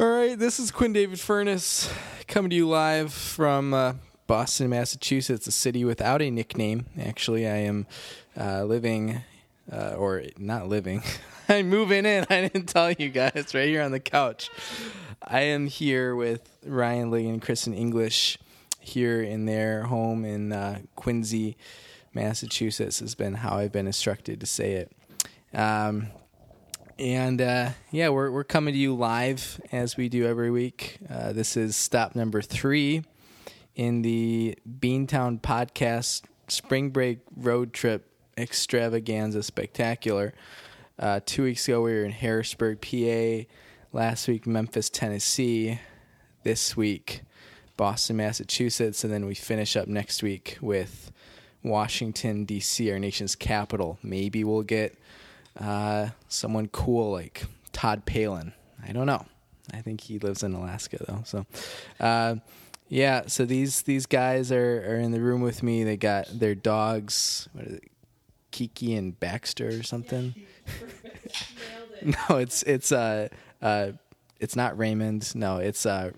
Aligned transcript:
All 0.00 0.08
right, 0.08 0.38
this 0.38 0.58
is 0.58 0.70
Quinn 0.70 0.94
David 0.94 1.20
Furness 1.20 1.92
coming 2.26 2.48
to 2.48 2.56
you 2.56 2.66
live 2.66 3.12
from 3.12 3.74
uh, 3.74 3.92
Boston, 4.26 4.70
Massachusetts, 4.70 5.46
a 5.46 5.52
city 5.52 5.84
without 5.84 6.22
a 6.22 6.30
nickname. 6.30 6.86
Actually, 6.98 7.46
I 7.46 7.56
am 7.58 7.86
uh, 8.34 8.64
living, 8.64 9.20
uh, 9.70 9.94
or 9.98 10.22
not 10.38 10.66
living, 10.66 11.02
I'm 11.48 11.68
moving 11.68 12.06
in. 12.06 12.24
I 12.30 12.48
didn't 12.48 12.68
tell 12.68 12.90
you 12.90 13.10
guys, 13.10 13.52
right 13.54 13.68
here 13.68 13.82
on 13.82 13.92
the 13.92 14.00
couch. 14.00 14.48
I 15.22 15.42
am 15.42 15.66
here 15.66 16.16
with 16.16 16.48
Ryan 16.64 17.10
Lee 17.10 17.28
and 17.28 17.42
Kristen 17.42 17.74
English 17.74 18.38
here 18.80 19.22
in 19.22 19.44
their 19.44 19.82
home 19.82 20.24
in 20.24 20.54
uh, 20.54 20.80
Quincy, 20.96 21.58
Massachusetts, 22.14 23.00
has 23.00 23.14
been 23.14 23.34
how 23.34 23.58
I've 23.58 23.72
been 23.72 23.86
instructed 23.86 24.40
to 24.40 24.46
say 24.46 24.72
it. 24.72 24.92
Um, 25.52 26.06
and 26.98 27.40
uh, 27.40 27.70
yeah, 27.90 28.08
we're 28.08 28.30
we're 28.30 28.44
coming 28.44 28.74
to 28.74 28.78
you 28.78 28.94
live 28.94 29.60
as 29.72 29.96
we 29.96 30.08
do 30.08 30.26
every 30.26 30.50
week. 30.50 30.98
Uh, 31.08 31.32
this 31.32 31.56
is 31.56 31.76
stop 31.76 32.14
number 32.14 32.42
three 32.42 33.02
in 33.74 34.02
the 34.02 34.56
Beantown 34.80 35.40
podcast 35.40 36.22
spring 36.48 36.90
break 36.90 37.20
road 37.36 37.72
trip 37.72 38.08
extravaganza 38.36 39.42
spectacular. 39.42 40.34
Uh, 40.98 41.20
two 41.24 41.44
weeks 41.44 41.66
ago, 41.66 41.82
we 41.82 41.92
were 41.92 42.04
in 42.04 42.12
Harrisburg, 42.12 42.80
PA. 42.80 43.48
Last 43.92 44.28
week, 44.28 44.46
Memphis, 44.46 44.88
Tennessee. 44.88 45.80
This 46.44 46.76
week, 46.76 47.22
Boston, 47.76 48.16
Massachusetts, 48.16 49.04
and 49.04 49.12
then 49.12 49.26
we 49.26 49.34
finish 49.34 49.76
up 49.76 49.86
next 49.86 50.22
week 50.22 50.58
with 50.60 51.12
Washington 51.62 52.44
D.C., 52.44 52.90
our 52.90 52.98
nation's 52.98 53.36
capital. 53.36 53.98
Maybe 54.02 54.42
we'll 54.42 54.62
get 54.62 54.98
uh, 55.58 56.08
someone 56.28 56.68
cool 56.68 57.12
like 57.12 57.44
Todd 57.72 58.04
Palin. 58.04 58.52
I 58.86 58.92
don't 58.92 59.06
know. 59.06 59.24
I 59.72 59.80
think 59.80 60.00
he 60.00 60.18
lives 60.18 60.42
in 60.42 60.54
Alaska 60.54 60.98
though. 61.06 61.22
So, 61.24 61.46
uh, 62.00 62.36
yeah. 62.88 63.22
So 63.26 63.44
these 63.44 63.82
these 63.82 64.06
guys 64.06 64.50
are, 64.52 64.84
are 64.92 64.96
in 64.96 65.12
the 65.12 65.20
room 65.20 65.40
with 65.40 65.62
me. 65.62 65.84
They 65.84 65.96
got 65.96 66.26
their 66.32 66.54
dogs. 66.54 67.48
What 67.52 67.66
is 67.66 67.74
it? 67.74 67.84
Kiki 68.50 68.94
and 68.94 69.18
Baxter 69.18 69.68
or 69.68 69.82
something. 69.82 70.34
no, 72.02 72.36
it's 72.36 72.62
it's 72.64 72.92
uh 72.92 73.28
uh 73.62 73.92
it's 74.40 74.56
not 74.56 74.76
Raymond. 74.76 75.34
No, 75.34 75.58
it's 75.58 75.86
uh 75.86 76.12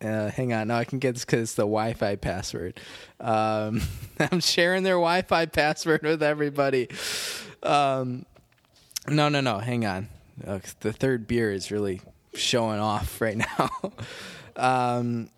uh, 0.00 0.30
hang 0.30 0.52
on, 0.52 0.68
no, 0.68 0.76
I 0.76 0.84
can 0.84 1.00
get 1.00 1.14
this 1.14 1.24
because 1.24 1.40
it's 1.40 1.54
the 1.54 1.62
Wi-Fi 1.62 2.16
password. 2.16 2.78
Um, 3.18 3.82
I'm 4.20 4.40
sharing 4.40 4.84
their 4.84 4.94
Wi-Fi 4.94 5.46
password 5.46 6.02
with 6.02 6.22
everybody. 6.22 6.88
Um, 7.64 8.24
no, 9.08 9.28
no, 9.28 9.40
no. 9.40 9.58
Hang 9.58 9.84
on. 9.86 10.08
Uh, 10.46 10.60
the 10.80 10.92
third 10.92 11.26
beer 11.26 11.52
is 11.52 11.70
really 11.70 12.00
showing 12.34 12.80
off 12.80 13.20
right 13.20 13.36
now. 13.36 13.70
um, 14.56 15.30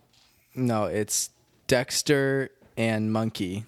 no, 0.54 0.84
it's 0.84 1.30
Dexter 1.66 2.50
and 2.76 3.12
Monkey. 3.12 3.64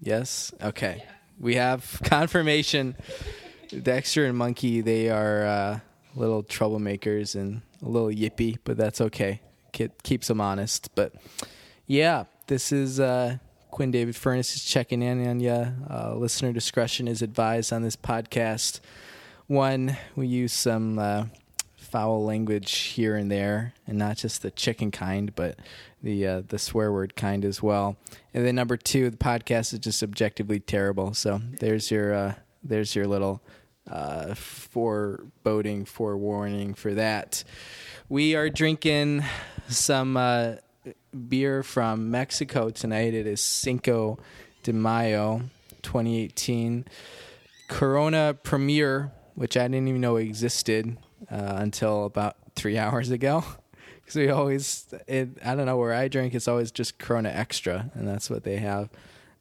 Yes. 0.00 0.52
Okay. 0.62 1.02
Yeah. 1.04 1.12
We 1.40 1.54
have 1.56 2.00
confirmation. 2.04 2.96
Dexter 3.82 4.24
and 4.26 4.36
Monkey. 4.36 4.80
They 4.80 5.10
are 5.10 5.44
uh, 5.44 5.80
little 6.14 6.42
troublemakers 6.42 7.34
and 7.34 7.62
a 7.82 7.88
little 7.88 8.08
yippy, 8.08 8.58
but 8.64 8.76
that's 8.76 9.00
okay. 9.00 9.40
It 9.78 10.02
keeps 10.02 10.28
them 10.28 10.40
honest. 10.40 10.94
But 10.94 11.12
yeah, 11.86 12.24
this 12.48 12.72
is 12.72 12.98
uh, 12.98 13.38
Quinn 13.70 13.90
David 13.90 14.16
Furness 14.16 14.56
is 14.56 14.64
checking 14.64 15.02
in 15.02 15.26
on 15.26 15.40
you. 15.40 15.50
Uh, 15.50 16.14
listener 16.16 16.52
discretion 16.52 17.06
is 17.06 17.22
advised 17.22 17.72
on 17.72 17.82
this 17.82 17.96
podcast. 17.96 18.80
One, 19.48 19.96
we 20.14 20.26
use 20.26 20.52
some 20.52 20.98
uh, 20.98 21.24
foul 21.76 22.22
language 22.22 22.70
here 22.70 23.16
and 23.16 23.30
there, 23.30 23.72
and 23.86 23.96
not 23.96 24.18
just 24.18 24.42
the 24.42 24.50
chicken 24.50 24.90
kind, 24.90 25.34
but 25.34 25.58
the 26.02 26.26
uh, 26.26 26.42
the 26.46 26.58
swear 26.58 26.92
word 26.92 27.16
kind 27.16 27.46
as 27.46 27.62
well. 27.62 27.96
And 28.34 28.46
then 28.46 28.54
number 28.54 28.76
two, 28.76 29.08
the 29.08 29.16
podcast 29.16 29.72
is 29.72 29.78
just 29.78 30.02
objectively 30.02 30.60
terrible. 30.60 31.14
So 31.14 31.40
there's 31.60 31.90
your 31.90 32.12
uh, 32.12 32.34
there's 32.62 32.94
your 32.94 33.06
little 33.06 33.40
uh, 33.90 34.34
foreboding, 34.34 35.86
forewarning 35.86 36.74
for 36.74 36.92
that. 36.92 37.42
We 38.10 38.34
are 38.34 38.50
drinking 38.50 39.24
some 39.68 40.18
uh, 40.18 40.56
beer 41.26 41.62
from 41.62 42.10
Mexico 42.10 42.68
tonight. 42.68 43.14
It 43.14 43.26
is 43.26 43.40
Cinco 43.40 44.18
de 44.62 44.74
Mayo, 44.74 45.44
2018. 45.82 46.84
Corona 47.68 48.34
Premier 48.42 49.12
which 49.38 49.56
I 49.56 49.68
didn't 49.68 49.86
even 49.86 50.00
know 50.00 50.16
existed 50.16 50.98
uh, 51.30 51.54
until 51.58 52.04
about 52.04 52.36
three 52.56 52.76
hours 52.84 53.10
ago. 53.10 53.44
Because 54.00 54.20
we 54.20 54.30
always, 54.30 54.86
it, 55.06 55.28
I 55.44 55.54
don't 55.54 55.66
know 55.66 55.76
where 55.76 55.92
I 55.92 56.08
drink, 56.08 56.34
it's 56.34 56.48
always 56.48 56.70
just 56.70 56.98
Corona 56.98 57.28
Extra, 57.28 57.90
and 57.92 58.08
that's 58.08 58.30
what 58.30 58.42
they 58.42 58.56
have. 58.56 58.88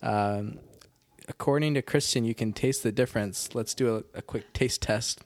Um, 0.02 0.60
according 1.30 1.76
to 1.76 1.82
Christian, 1.82 2.26
you 2.26 2.36
can 2.36 2.52
taste 2.52 2.84
the 2.84 2.92
difference. 2.92 3.56
Let's 3.56 3.74
do 3.74 3.96
a, 3.96 4.18
a 4.18 4.22
quick 4.22 4.52
taste 4.52 4.82
test. 4.82 5.22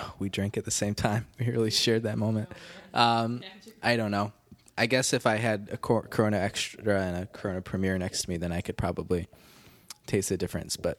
Oh, 0.00 0.14
we 0.18 0.28
drank 0.28 0.56
at 0.56 0.64
the 0.64 0.72
same 0.72 0.96
time. 0.96 1.28
We 1.38 1.46
really 1.46 1.70
shared 1.70 2.02
that 2.02 2.18
moment. 2.18 2.48
Um, 2.92 3.42
I 3.80 3.96
don't 3.96 4.10
know. 4.10 4.32
I 4.76 4.86
guess 4.86 5.12
if 5.12 5.26
I 5.28 5.36
had 5.36 5.68
a 5.70 5.76
Corona 5.76 6.38
Extra 6.38 7.00
and 7.00 7.22
a 7.22 7.26
Corona 7.26 7.62
Premier 7.62 7.96
next 7.98 8.22
to 8.22 8.30
me, 8.30 8.36
then 8.36 8.50
I 8.50 8.62
could 8.62 8.76
probably 8.76 9.28
taste 10.08 10.30
the 10.30 10.36
difference, 10.36 10.76
but 10.76 10.98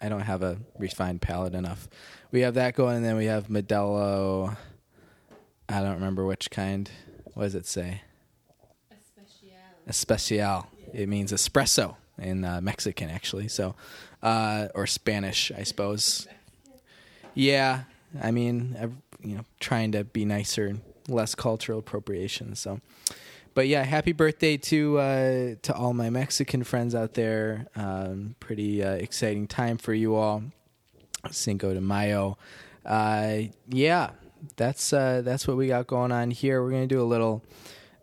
I 0.00 0.08
don't 0.08 0.20
have 0.20 0.42
a 0.42 0.58
refined 0.78 1.20
palate 1.20 1.54
enough. 1.54 1.88
We 2.30 2.40
have 2.40 2.54
that 2.54 2.74
going, 2.74 2.96
and 2.96 3.04
then 3.04 3.16
we 3.16 3.26
have 3.26 3.48
Modelo. 3.48 4.56
I 5.68 5.80
don't 5.80 5.94
remember 5.94 6.24
which 6.24 6.50
kind. 6.50 6.90
What 7.34 7.44
does 7.44 7.54
it 7.54 7.66
say? 7.66 8.02
Especial. 8.90 9.56
Especial. 9.86 10.66
It 10.92 11.08
means 11.08 11.32
espresso 11.32 11.96
in 12.18 12.44
uh, 12.44 12.60
Mexican, 12.60 13.10
actually. 13.10 13.48
So, 13.48 13.74
uh, 14.22 14.68
or 14.74 14.86
Spanish, 14.86 15.52
I 15.56 15.62
suppose. 15.62 16.26
Yeah, 17.34 17.82
I 18.20 18.30
mean, 18.30 18.76
you 19.22 19.36
know, 19.36 19.44
trying 19.60 19.92
to 19.92 20.04
be 20.04 20.24
nicer, 20.24 20.76
less 21.08 21.34
cultural 21.34 21.78
appropriation. 21.78 22.54
So, 22.54 22.80
but 23.54 23.68
yeah, 23.68 23.82
happy 23.82 24.12
birthday 24.12 24.56
to 24.56 24.98
uh, 24.98 25.54
to 25.62 25.74
all 25.74 25.92
my 25.92 26.10
Mexican 26.10 26.64
friends 26.64 26.94
out 26.94 27.14
there. 27.14 27.66
Um, 27.76 28.36
pretty 28.40 28.82
uh, 28.82 28.92
exciting 28.92 29.46
time 29.46 29.78
for 29.78 29.92
you 29.92 30.14
all. 30.14 30.42
Cinco 31.30 31.74
de 31.74 31.80
Mayo. 31.80 32.38
Uh, 32.84 33.38
yeah, 33.68 34.10
that's 34.56 34.92
uh, 34.92 35.22
that's 35.24 35.46
what 35.46 35.56
we 35.56 35.66
got 35.68 35.86
going 35.86 36.12
on 36.12 36.30
here. 36.30 36.62
We're 36.62 36.70
gonna 36.70 36.86
do 36.86 37.02
a 37.02 37.04
little 37.04 37.44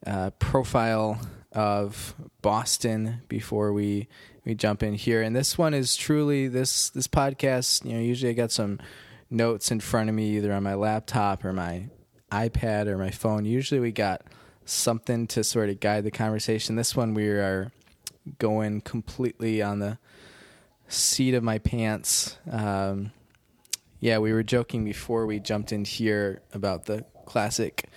uh, 0.05 0.31
profile 0.31 1.19
of 1.53 2.13
Boston 2.41 3.21
before 3.27 3.73
we 3.73 4.07
we 4.45 4.55
jump 4.55 4.83
in 4.83 4.93
here. 4.93 5.21
And 5.21 5.35
this 5.35 5.57
one 5.57 5.73
is 5.73 5.95
truly 5.95 6.47
this 6.47 6.89
this 6.89 7.07
podcast. 7.07 7.85
You 7.85 7.93
know, 7.93 8.01
usually 8.01 8.31
I 8.31 8.33
got 8.33 8.51
some 8.51 8.79
notes 9.29 9.71
in 9.71 9.79
front 9.79 10.09
of 10.09 10.15
me 10.15 10.37
either 10.37 10.53
on 10.53 10.63
my 10.63 10.75
laptop 10.75 11.43
or 11.43 11.53
my 11.53 11.89
iPad 12.31 12.87
or 12.87 12.97
my 12.97 13.11
phone. 13.11 13.45
Usually 13.45 13.79
we 13.79 13.91
got 13.91 14.21
something 14.69 15.27
to 15.27 15.43
sort 15.43 15.69
of 15.69 15.79
guide 15.79 16.03
the 16.03 16.11
conversation. 16.11 16.75
This 16.75 16.95
one 16.95 17.13
we 17.13 17.27
are 17.27 17.71
going 18.39 18.81
completely 18.81 19.61
on 19.61 19.79
the 19.79 19.97
seat 20.87 21.33
of 21.33 21.43
my 21.43 21.57
pants. 21.57 22.37
Um, 22.49 23.11
yeah, 23.99 24.19
we 24.19 24.33
were 24.33 24.43
joking 24.43 24.85
before 24.85 25.25
we 25.25 25.39
jumped 25.39 25.71
in 25.71 25.85
here 25.85 26.41
about 26.53 26.85
the 26.85 27.05
classic 27.25 27.89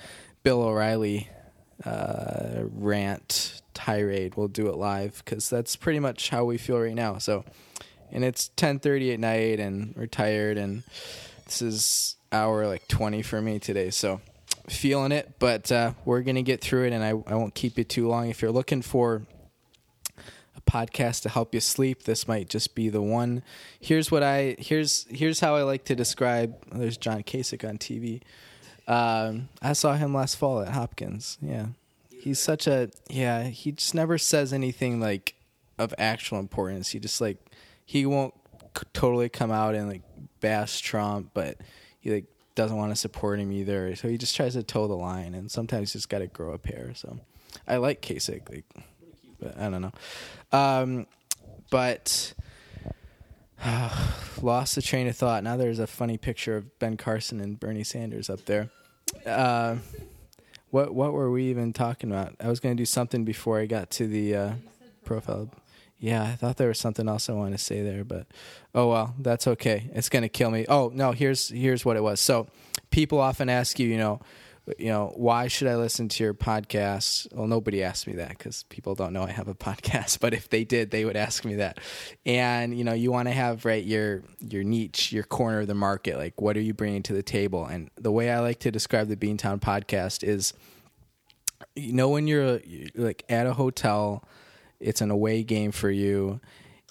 Bill 0.42 0.62
O'Reilly 0.62 1.28
uh, 1.84 2.62
rant 2.72 3.62
tirade. 3.74 4.36
We'll 4.36 4.48
do 4.48 4.68
it 4.68 4.76
live 4.76 5.22
because 5.24 5.50
that's 5.50 5.76
pretty 5.76 5.98
much 5.98 6.30
how 6.30 6.44
we 6.44 6.58
feel 6.58 6.78
right 6.80 6.94
now. 6.94 7.18
So, 7.18 7.44
and 8.10 8.24
it's 8.24 8.50
10:30 8.56 9.14
at 9.14 9.20
night, 9.20 9.60
and 9.60 9.94
we're 9.96 10.06
tired, 10.06 10.56
and 10.56 10.82
this 11.44 11.62
is 11.62 12.16
hour 12.32 12.66
like 12.66 12.86
20 12.88 13.22
for 13.22 13.42
me 13.42 13.58
today. 13.58 13.90
So 13.90 14.20
feeling 14.70 15.12
it, 15.12 15.34
but 15.38 15.70
uh, 15.70 15.92
we're 16.04 16.22
going 16.22 16.36
to 16.36 16.42
get 16.42 16.60
through 16.60 16.84
it, 16.84 16.92
and 16.92 17.04
I, 17.04 17.10
I 17.10 17.34
won't 17.34 17.54
keep 17.54 17.76
you 17.76 17.84
too 17.84 18.08
long. 18.08 18.28
If 18.28 18.40
you're 18.42 18.50
looking 18.50 18.82
for 18.82 19.26
a 20.56 20.60
podcast 20.70 21.22
to 21.22 21.28
help 21.28 21.54
you 21.54 21.60
sleep, 21.60 22.04
this 22.04 22.28
might 22.28 22.48
just 22.48 22.74
be 22.74 22.88
the 22.88 23.02
one. 23.02 23.42
Here's 23.78 24.10
what 24.10 24.22
I 24.22 24.56
here's 24.58 25.06
here's 25.10 25.40
how 25.40 25.56
I 25.56 25.62
like 25.62 25.84
to 25.86 25.94
describe. 25.94 26.54
There's 26.72 26.96
John 26.96 27.22
Kasich 27.22 27.68
on 27.68 27.78
TV. 27.78 28.22
Um, 28.86 29.48
I 29.60 29.72
saw 29.72 29.94
him 29.94 30.14
last 30.14 30.36
fall 30.36 30.62
at 30.62 30.68
Hopkins. 30.68 31.38
Yeah, 31.42 31.66
he's 32.10 32.38
such 32.38 32.66
a 32.66 32.90
yeah. 33.08 33.44
He 33.44 33.72
just 33.72 33.94
never 33.94 34.18
says 34.18 34.52
anything 34.52 35.00
like 35.00 35.34
of 35.78 35.94
actual 35.98 36.38
importance. 36.38 36.90
He 36.90 36.98
just 36.98 37.20
like 37.20 37.38
he 37.84 38.06
won't 38.06 38.34
totally 38.92 39.28
come 39.28 39.50
out 39.50 39.74
and 39.74 39.88
like 39.88 40.02
bash 40.40 40.80
Trump, 40.80 41.30
but 41.34 41.56
he 42.00 42.10
like 42.10 42.24
doesn't 42.54 42.76
want 42.76 42.92
to 42.92 42.96
support 42.96 43.38
him 43.38 43.52
either. 43.52 43.94
So 43.96 44.08
he 44.08 44.18
just 44.18 44.34
tries 44.36 44.54
to 44.54 44.62
toe 44.62 44.86
the 44.86 44.96
line, 44.96 45.34
and 45.34 45.50
sometimes 45.50 45.92
he's 45.92 46.06
got 46.06 46.18
to 46.18 46.26
grow 46.26 46.52
a 46.52 46.58
pair. 46.58 46.92
So 46.94 47.18
I 47.66 47.76
like 47.76 48.02
Kasich, 48.02 48.48
like, 48.50 48.64
but 49.40 49.58
I 49.58 49.70
don't 49.70 49.82
know. 49.82 49.92
Um, 50.52 51.06
but 51.70 52.34
lost 54.42 54.74
the 54.74 54.82
train 54.82 55.06
of 55.06 55.16
thought. 55.16 55.44
Now 55.44 55.56
there's 55.56 55.78
a 55.78 55.86
funny 55.86 56.18
picture 56.18 56.56
of 56.56 56.78
Ben 56.78 56.96
Carson 56.96 57.40
and 57.40 57.58
Bernie 57.58 57.84
Sanders 57.84 58.28
up 58.28 58.44
there. 58.46 58.70
Uh, 59.26 59.76
what 60.70 60.94
what 60.94 61.12
were 61.12 61.30
we 61.30 61.44
even 61.44 61.72
talking 61.72 62.10
about? 62.10 62.34
I 62.40 62.48
was 62.48 62.60
going 62.60 62.76
to 62.76 62.80
do 62.80 62.86
something 62.86 63.24
before 63.24 63.58
I 63.58 63.66
got 63.66 63.90
to 63.90 64.06
the 64.06 64.36
uh, 64.36 64.52
profile. 65.04 65.50
Yeah, 66.00 66.22
I 66.22 66.34
thought 66.34 66.56
there 66.56 66.68
was 66.68 66.78
something 66.78 67.08
else 67.08 67.28
I 67.28 67.34
wanted 67.34 67.58
to 67.58 67.62
say 67.62 67.82
there, 67.82 68.04
but 68.04 68.26
oh 68.74 68.88
well, 68.88 69.14
that's 69.18 69.46
okay. 69.46 69.90
It's 69.92 70.08
going 70.08 70.22
to 70.22 70.30
kill 70.30 70.50
me. 70.50 70.64
Oh 70.66 70.90
no, 70.94 71.12
here's 71.12 71.50
here's 71.50 71.84
what 71.84 71.98
it 71.98 72.02
was. 72.02 72.20
So 72.20 72.46
people 72.90 73.20
often 73.20 73.50
ask 73.50 73.78
you, 73.78 73.86
you 73.86 73.98
know, 73.98 74.20
you 74.78 74.88
know, 74.88 75.12
why 75.16 75.48
should 75.48 75.68
I 75.68 75.76
listen 75.76 76.08
to 76.08 76.24
your 76.24 76.32
podcast? 76.32 77.30
Well, 77.34 77.46
nobody 77.46 77.82
asked 77.82 78.06
me 78.06 78.14
that 78.14 78.30
because 78.30 78.62
people 78.64 78.94
don't 78.94 79.12
know 79.12 79.24
I 79.24 79.30
have 79.30 79.48
a 79.48 79.54
podcast. 79.68 80.20
But 80.20 80.32
if 80.32 80.48
they 80.48 80.64
did, 80.64 80.90
they 80.90 81.04
would 81.04 81.16
ask 81.16 81.44
me 81.44 81.56
that. 81.56 81.78
And 82.24 82.76
you 82.76 82.84
know, 82.84 82.94
you 82.94 83.12
want 83.12 83.28
to 83.28 83.34
have 83.34 83.66
right 83.66 83.84
your 83.84 84.22
your 84.40 84.64
niche, 84.64 85.12
your 85.12 85.24
corner 85.24 85.60
of 85.60 85.66
the 85.66 85.74
market. 85.74 86.16
Like, 86.16 86.40
what 86.40 86.56
are 86.56 86.62
you 86.62 86.72
bringing 86.72 87.02
to 87.04 87.12
the 87.12 87.22
table? 87.22 87.66
And 87.66 87.90
the 87.96 88.12
way 88.12 88.30
I 88.30 88.40
like 88.40 88.60
to 88.60 88.70
describe 88.70 89.08
the 89.08 89.16
Beantown 89.16 89.60
podcast 89.60 90.24
is, 90.24 90.54
you 91.74 91.92
know, 91.92 92.08
when 92.08 92.26
you're 92.26 92.60
like 92.94 93.24
at 93.28 93.46
a 93.46 93.52
hotel, 93.52 94.24
it's 94.80 95.00
an 95.00 95.10
away 95.10 95.42
game 95.42 95.72
for 95.72 95.90
you, 95.90 96.40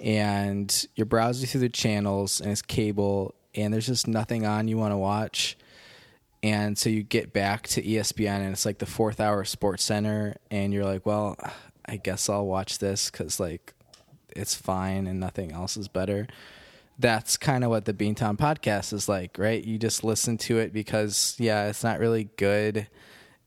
and 0.01 0.87
you're 0.95 1.05
browsing 1.05 1.47
through 1.47 1.61
the 1.61 1.69
channels 1.69 2.39
and 2.39 2.51
it's 2.51 2.61
cable, 2.61 3.35
and 3.55 3.73
there's 3.73 3.87
just 3.87 4.07
nothing 4.07 4.45
on 4.45 4.67
you 4.67 4.77
want 4.77 4.93
to 4.93 4.97
watch 4.97 5.57
and 6.41 6.77
so 6.77 6.89
you 6.89 7.03
get 7.03 7.33
back 7.33 7.67
to 7.67 7.81
ESPN 7.81 8.39
and 8.39 8.51
it's 8.51 8.65
like 8.65 8.77
the 8.77 8.85
fourth 8.85 9.19
hour 9.19 9.43
Sports 9.43 9.83
Center, 9.83 10.35
and 10.49 10.73
you're 10.73 10.85
like, 10.85 11.05
well, 11.05 11.37
I 11.85 11.97
guess 11.97 12.29
I'll 12.29 12.45
watch 12.45 12.79
this 12.79 13.11
because 13.11 13.39
like 13.39 13.73
it's 14.35 14.55
fine 14.55 15.07
and 15.07 15.19
nothing 15.19 15.51
else 15.51 15.75
is 15.75 15.87
better. 15.87 16.27
That's 16.97 17.37
kind 17.37 17.63
of 17.63 17.69
what 17.69 17.85
the 17.85 17.93
Beantown 17.93 18.37
podcast 18.37 18.93
is 18.93 19.09
like, 19.09 19.37
right? 19.37 19.63
You 19.63 19.77
just 19.77 20.03
listen 20.03 20.37
to 20.39 20.59
it 20.59 20.71
because 20.71 21.35
yeah, 21.39 21.67
it's 21.67 21.83
not 21.83 21.99
really 21.99 22.29
good. 22.37 22.87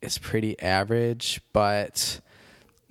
It's 0.03 0.19
pretty 0.19 0.59
average, 0.61 1.41
but 1.53 2.21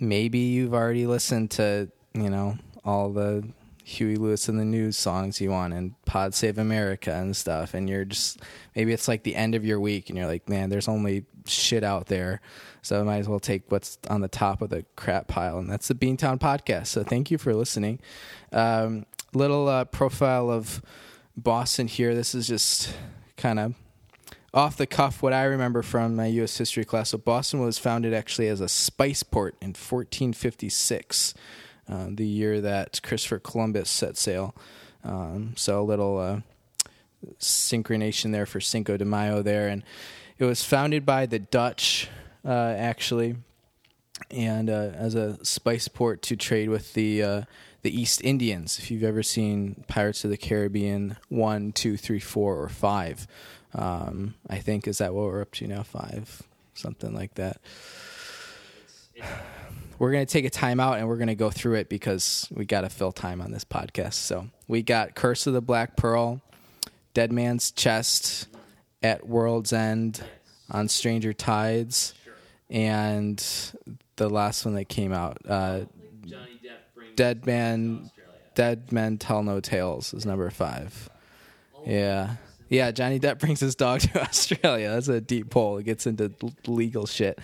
maybe 0.02 0.40
you've 0.40 0.74
already 0.74 1.06
listened 1.06 1.52
to, 1.52 1.90
you 2.14 2.30
know, 2.30 2.58
all 2.84 3.14
the 3.14 3.48
Huey 3.84 4.16
Lewis 4.16 4.50
and 4.50 4.60
the 4.60 4.66
News 4.66 4.98
songs 4.98 5.40
you 5.40 5.52
want 5.52 5.74
and 5.74 5.94
Pod 6.06 6.34
Save 6.34 6.58
America 6.58 7.14
and 7.14 7.36
stuff. 7.38 7.74
And 7.74 7.90
you're 7.90 8.06
just, 8.06 8.42
maybe 8.76 8.92
it's 8.92 9.08
like 9.08 9.24
the 9.24 9.36
end 9.36 9.56
of 9.56 9.64
your 9.64 9.80
week 9.80 10.10
and 10.10 10.18
you're 10.18 10.28
like, 10.28 10.50
man, 10.50 10.70
there's 10.70 10.88
only 10.88 11.26
shit 11.46 11.84
out 11.84 12.08
there. 12.08 12.42
So 12.82 13.00
I 13.00 13.04
might 13.04 13.20
as 13.20 13.30
well 13.30 13.40
take 13.40 13.72
what's 13.72 14.00
on 14.10 14.22
the 14.22 14.28
top 14.28 14.62
of 14.62 14.70
the 14.70 14.86
crap 14.96 15.28
pile. 15.28 15.60
And 15.60 15.70
that's 15.70 15.88
the 15.88 15.96
Beantown 15.96 16.40
podcast. 16.40 16.88
So 16.88 17.04
thank 17.04 17.30
you 17.30 17.38
for 17.38 17.54
listening. 17.54 18.00
Um, 18.52 19.06
little 19.34 19.68
uh, 19.68 19.86
profile 19.86 20.50
of 20.50 20.82
Boston 21.38 21.88
here. 21.88 22.16
This 22.16 22.34
is 22.34 22.48
just 22.48 22.94
kind 23.38 23.60
of 23.60 23.76
off 24.54 24.78
the 24.78 24.88
cuff 24.88 25.22
what 25.22 25.34
I 25.34 25.44
remember 25.44 25.82
from 25.82 26.16
my 26.16 26.28
U.S. 26.28 26.58
history 26.58 26.84
class. 26.84 27.10
So 27.10 27.18
Boston 27.18 27.62
was 27.62 27.78
founded 27.78 28.14
actually 28.14 28.48
as 28.48 28.60
a 28.60 28.68
spice 28.68 29.24
port 29.24 29.56
in 29.62 29.70
1456 29.70 31.34
uh, 31.90 32.08
the 32.10 32.26
year 32.26 32.62
that 32.62 33.02
Christopher 33.04 33.40
Columbus 33.40 33.90
set 33.90 34.18
sail. 34.18 34.56
Um, 35.04 35.54
so 35.56 35.82
a 35.82 35.84
little 35.84 36.18
uh, 36.18 36.40
synchronization 37.40 38.32
there 38.32 38.46
for 38.46 38.60
Cinco 38.60 38.98
de 38.98 39.06
Mayo 39.06 39.42
there, 39.42 39.68
and 39.68 39.84
it 40.38 40.46
was 40.46 40.64
founded 40.64 41.06
by 41.06 41.26
the 41.26 41.40
Dutch 41.40 42.10
uh, 42.46 42.76
actually, 42.78 43.36
and 44.30 44.70
uh, 44.70 44.92
as 44.94 45.16
a 45.16 45.44
spice 45.44 45.88
port 45.88 46.22
to 46.24 46.36
trade 46.36 46.70
with 46.70 46.94
the 46.94 47.24
uh, 47.24 47.42
the 47.82 48.00
East 48.00 48.24
Indians. 48.24 48.78
If 48.78 48.92
you've 48.92 49.04
ever 49.04 49.24
seen 49.24 49.84
Pirates 49.88 50.24
of 50.24 50.30
the 50.30 50.38
Caribbean 50.38 51.18
one, 51.30 51.72
two, 51.72 51.98
three, 51.98 52.20
four, 52.20 52.62
or 52.62 52.70
five, 52.70 53.28
um, 53.74 54.34
I 54.50 54.60
think 54.60 54.88
is 54.88 55.00
that 55.00 55.14
what 55.14 55.26
we're 55.26 55.42
up 55.42 55.52
to 55.54 55.68
now? 55.68 55.84
Five, 55.84 56.44
something 56.74 57.14
like 57.14 57.36
that. 57.36 57.62
We're 60.00 60.12
to 60.26 60.32
take 60.32 60.46
a 60.46 60.50
time 60.50 60.80
out 60.80 60.98
and 60.98 61.08
we're 61.08 61.18
to 61.28 61.36
go 61.36 61.52
through 61.52 61.76
it 61.76 61.88
because 61.88 62.48
we 62.52 62.66
got 62.66 62.82
to 62.82 62.90
fill 62.90 63.12
time 63.12 63.40
on 63.40 63.52
this 63.52 63.64
podcast. 63.64 64.14
So 64.14 64.48
we 64.68 64.82
got 64.82 65.14
Curse 65.14 65.46
of 65.46 65.54
the 65.54 65.62
Black 65.62 65.96
Pearl, 65.96 66.42
Dead 67.14 67.32
Man's 67.32 67.70
Chest, 67.72 68.48
At 69.04 69.28
World's 69.28 69.72
End, 69.72 70.24
On 70.72 70.88
Stranger 70.88 71.34
Tides, 71.34 72.16
and 72.72 73.38
the 74.16 74.28
last 74.30 74.66
one 74.66 74.74
that 74.74 74.86
came 74.86 75.14
out, 75.14 75.38
uh, 75.48 75.82
Dead 77.16 77.46
Man, 77.46 78.10
Dead 78.56 78.92
Men 78.92 79.18
Tell 79.18 79.44
No 79.44 79.60
Tales 79.60 80.14
is 80.16 80.26
number 80.26 80.50
five. 80.50 81.10
Yeah. 81.86 82.38
Yeah, 82.72 82.92
Johnny 82.92 83.20
Depp 83.20 83.38
brings 83.40 83.60
his 83.60 83.76
dog 83.76 84.00
to 84.00 84.22
Australia. 84.28 84.92
That's 84.92 85.10
a 85.10 85.20
deep 85.20 85.50
pull. 85.50 85.78
It 85.78 85.84
gets 85.84 86.08
into 86.08 86.32
legal 86.66 87.06
shit. 87.06 87.38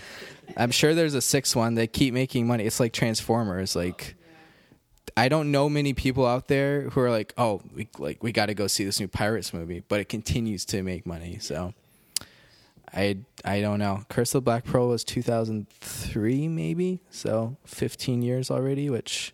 I'm 0.56 0.72
sure 0.72 0.96
there's 0.96 1.16
a 1.16 1.22
sixth 1.22 1.54
one. 1.54 1.76
They 1.76 1.86
keep 1.86 2.14
making 2.14 2.48
money. 2.48 2.64
It's 2.64 2.80
like 2.80 2.94
Transformers. 2.94 3.76
Like, 3.76 4.16
I 5.18 5.28
don't 5.28 5.52
know 5.52 5.68
many 5.68 5.94
people 5.94 6.26
out 6.26 6.48
there 6.48 6.84
who 6.92 7.02
are 7.02 7.12
like, 7.12 7.34
oh, 7.38 7.62
we 7.76 7.90
like 8.00 8.24
we 8.24 8.32
got 8.32 8.46
to 8.46 8.54
go 8.54 8.68
see 8.68 8.86
this 8.86 9.02
new 9.02 9.10
Pirates 9.10 9.54
movie, 9.54 9.84
but 9.90 10.00
it 10.00 10.08
continues 10.08 10.64
to 10.64 10.82
make 10.82 11.06
money. 11.06 11.40
So, 11.42 11.74
I 12.94 13.18
I 13.44 13.60
don't 13.60 13.80
know. 13.80 14.06
Curse 14.08 14.34
of 14.34 14.44
the 14.44 14.46
Black 14.46 14.64
Pearl 14.64 14.88
was 14.88 15.04
2003, 15.04 16.48
maybe. 16.48 17.02
So 17.12 17.58
15 17.66 18.22
years 18.22 18.50
already, 18.50 18.90
which 18.90 19.34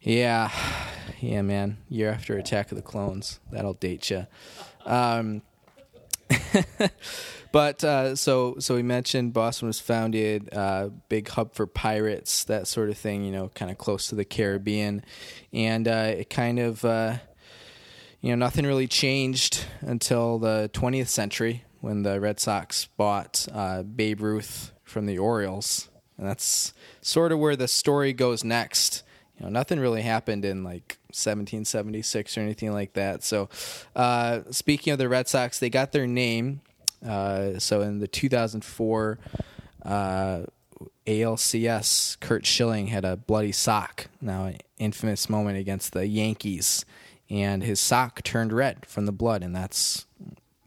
yeah, 0.00 0.50
yeah, 1.20 1.42
man. 1.42 1.78
Year 1.88 2.10
after 2.10 2.36
Attack 2.36 2.72
of 2.72 2.76
the 2.76 2.82
Clones, 2.82 3.40
that'll 3.50 3.74
date 3.74 4.10
you. 4.10 4.26
Um, 4.86 5.42
but 7.52 7.82
uh, 7.82 8.14
so 8.16 8.56
so 8.58 8.74
we 8.74 8.82
mentioned 8.82 9.32
Boston 9.32 9.68
was 9.68 9.80
founded, 9.80 10.52
uh, 10.54 10.90
big 11.08 11.28
hub 11.28 11.54
for 11.54 11.66
pirates, 11.66 12.44
that 12.44 12.66
sort 12.66 12.88
of 12.88 12.96
thing. 12.96 13.24
You 13.24 13.32
know, 13.32 13.48
kind 13.48 13.70
of 13.70 13.78
close 13.78 14.08
to 14.08 14.14
the 14.14 14.24
Caribbean, 14.24 15.04
and 15.52 15.86
uh, 15.86 16.14
it 16.18 16.30
kind 16.30 16.58
of 16.58 16.84
uh, 16.84 17.18
you 18.20 18.30
know 18.30 18.36
nothing 18.36 18.66
really 18.66 18.86
changed 18.86 19.64
until 19.80 20.38
the 20.38 20.70
20th 20.72 21.08
century 21.08 21.64
when 21.80 22.02
the 22.02 22.20
Red 22.20 22.38
Sox 22.38 22.86
bought 22.96 23.48
uh, 23.52 23.82
Babe 23.82 24.20
Ruth 24.20 24.72
from 24.84 25.06
the 25.06 25.18
Orioles, 25.18 25.88
and 26.16 26.26
that's 26.28 26.72
sort 27.00 27.32
of 27.32 27.38
where 27.38 27.56
the 27.56 27.68
story 27.68 28.12
goes 28.12 28.44
next 28.44 29.02
you 29.40 29.46
know, 29.46 29.50
nothing 29.50 29.80
really 29.80 30.02
happened 30.02 30.44
in 30.44 30.62
like 30.62 30.98
1776 31.08 32.36
or 32.36 32.40
anything 32.40 32.72
like 32.72 32.92
that. 32.92 33.24
So, 33.24 33.48
uh, 33.96 34.40
speaking 34.50 34.92
of 34.92 34.98
the 34.98 35.08
Red 35.08 35.28
Sox, 35.28 35.58
they 35.58 35.70
got 35.70 35.92
their 35.92 36.06
name. 36.06 36.60
Uh, 37.06 37.58
so 37.58 37.80
in 37.80 37.98
the 37.98 38.06
2004 38.06 39.18
uh, 39.86 40.42
ALCS, 41.06 42.20
Curt 42.20 42.44
Schilling 42.44 42.88
had 42.88 43.04
a 43.04 43.16
bloody 43.16 43.52
sock. 43.52 44.08
Now, 44.20 44.44
an 44.46 44.58
infamous 44.78 45.30
moment 45.30 45.56
against 45.58 45.92
the 45.92 46.06
Yankees, 46.06 46.84
and 47.30 47.62
his 47.62 47.80
sock 47.80 48.22
turned 48.22 48.52
red 48.52 48.84
from 48.84 49.06
the 49.06 49.12
blood, 49.12 49.42
and 49.42 49.56
that's 49.56 50.06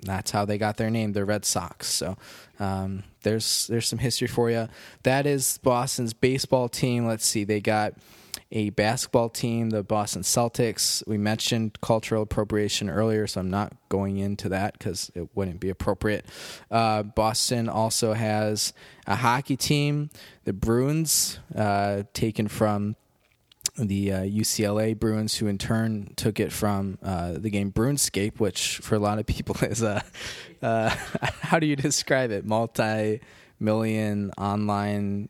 that's 0.02 0.32
how 0.32 0.44
they 0.44 0.58
got 0.58 0.78
their 0.78 0.90
name, 0.90 1.14
the 1.14 1.24
Red 1.24 1.46
Sox. 1.46 1.88
So 1.88 2.18
um, 2.60 3.04
there's 3.22 3.68
there's 3.68 3.88
some 3.88 4.00
history 4.00 4.28
for 4.28 4.50
you. 4.50 4.68
That 5.04 5.26
is 5.26 5.60
Boston's 5.60 6.14
baseball 6.14 6.68
team. 6.68 7.06
Let's 7.06 7.26
see, 7.26 7.44
they 7.44 7.62
got 7.62 7.94
a 8.54 8.70
basketball 8.70 9.30
team, 9.30 9.72
the 9.72 9.84
Boston 9.84 10.22
Celtics. 10.22 11.06
We 11.08 11.18
mentioned 11.18 11.82
cultural 11.82 12.22
appropriation 12.22 12.88
earlier, 12.88 13.26
so 13.26 13.42
I'm 13.42 13.50
not 13.50 13.74
going 13.90 14.18
into 14.18 14.48
that 14.50 14.74
because 14.74 15.12
it 15.16 15.28
wouldn't 15.36 15.60
be 15.60 15.70
appropriate. 15.70 16.26
Uh, 16.70 17.02
Boston 17.02 17.68
also 17.68 18.14
has 18.14 18.72
a 19.08 19.16
hockey 19.16 19.58
team, 19.58 20.12
the 20.46 20.54
Bruins, 20.54 21.40
uh, 21.56 22.04
taken 22.14 22.48
from 22.48 22.96
the 23.76 24.12
uh, 24.12 24.22
UCLA 24.22 24.98
Bruins, 24.98 25.38
who 25.38 25.48
in 25.48 25.58
turn 25.58 26.14
took 26.16 26.40
it 26.40 26.52
from 26.52 27.00
uh, 27.02 27.34
the 27.34 27.50
game 27.50 27.72
Bruinscape, 27.72 28.40
which 28.40 28.78
for 28.78 28.94
a 28.94 29.00
lot 29.00 29.18
of 29.18 29.26
people 29.26 29.56
is 29.64 29.82
a 29.82 30.04
uh, 30.62 30.90
how 31.42 31.58
do 31.58 31.66
you 31.66 31.76
describe 31.76 32.30
it? 32.30 32.46
Multi 32.46 33.20
million 33.60 34.32
online 34.38 35.30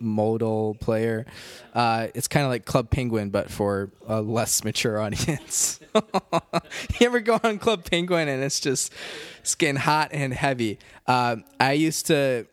modal 0.00 0.74
player. 0.80 1.26
Uh, 1.74 2.08
it's 2.14 2.28
kind 2.28 2.44
of 2.44 2.50
like 2.50 2.64
Club 2.64 2.90
Penguin, 2.90 3.30
but 3.30 3.50
for 3.50 3.90
a 4.06 4.20
less 4.20 4.64
mature 4.64 5.00
audience. 5.02 5.80
you 5.94 7.06
ever 7.06 7.20
go 7.20 7.40
on 7.42 7.58
Club 7.58 7.84
Penguin 7.88 8.28
and 8.28 8.42
it's 8.42 8.60
just 8.60 8.92
skin 9.42 9.76
hot 9.76 10.10
and 10.12 10.32
heavy? 10.32 10.78
Uh, 11.06 11.36
I 11.60 11.72
used 11.72 12.06
to. 12.06 12.46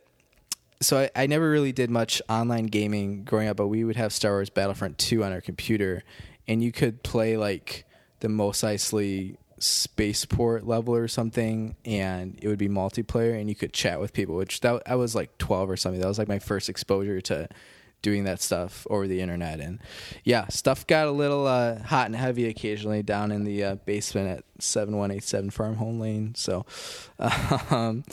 So 0.81 0.99
I, 0.99 1.09
I 1.15 1.27
never 1.27 1.49
really 1.49 1.71
did 1.71 1.89
much 1.89 2.21
online 2.27 2.65
gaming 2.65 3.23
growing 3.23 3.47
up, 3.47 3.55
but 3.55 3.67
we 3.67 3.85
would 3.85 3.95
have 3.95 4.11
Star 4.11 4.33
Wars 4.33 4.49
Battlefront 4.49 4.97
2 4.97 5.23
on 5.23 5.31
our 5.31 5.39
computer, 5.39 6.03
and 6.45 6.61
you 6.61 6.73
could 6.73 7.03
play 7.03 7.37
like 7.37 7.85
the 8.19 8.27
Mos 8.27 8.61
Eisley 8.61 9.37
spaceport 9.63 10.67
level 10.67 10.95
or 10.95 11.07
something 11.07 11.75
and 11.85 12.37
it 12.41 12.47
would 12.47 12.59
be 12.59 12.67
multiplayer 12.67 13.39
and 13.39 13.49
you 13.49 13.55
could 13.55 13.73
chat 13.73 13.99
with 13.99 14.13
people 14.13 14.35
which 14.35 14.59
that 14.61 14.81
I 14.85 14.95
was 14.95 15.15
like 15.15 15.37
12 15.37 15.69
or 15.69 15.77
something 15.77 16.01
that 16.01 16.07
was 16.07 16.19
like 16.19 16.27
my 16.27 16.39
first 16.39 16.69
exposure 16.69 17.21
to 17.21 17.47
doing 18.03 18.25
that 18.25 18.39
stuff 18.39 18.85
over 18.91 19.07
the 19.07 19.19
internet. 19.19 19.59
And 19.59 19.79
yeah, 20.23 20.47
stuff 20.49 20.85
got 20.85 21.07
a 21.07 21.11
little 21.11 21.47
uh, 21.47 21.79
hot 21.79 22.05
and 22.05 22.15
heavy 22.15 22.47
occasionally 22.47 23.01
down 23.01 23.31
in 23.31 23.45
the 23.45 23.63
uh, 23.63 23.75
basement 23.75 24.29
at 24.29 24.43
7187 24.59 25.49
Farm 25.49 25.75
Home 25.77 25.99
Lane. 25.99 26.35
So, 26.35 26.65
um, 27.71 28.03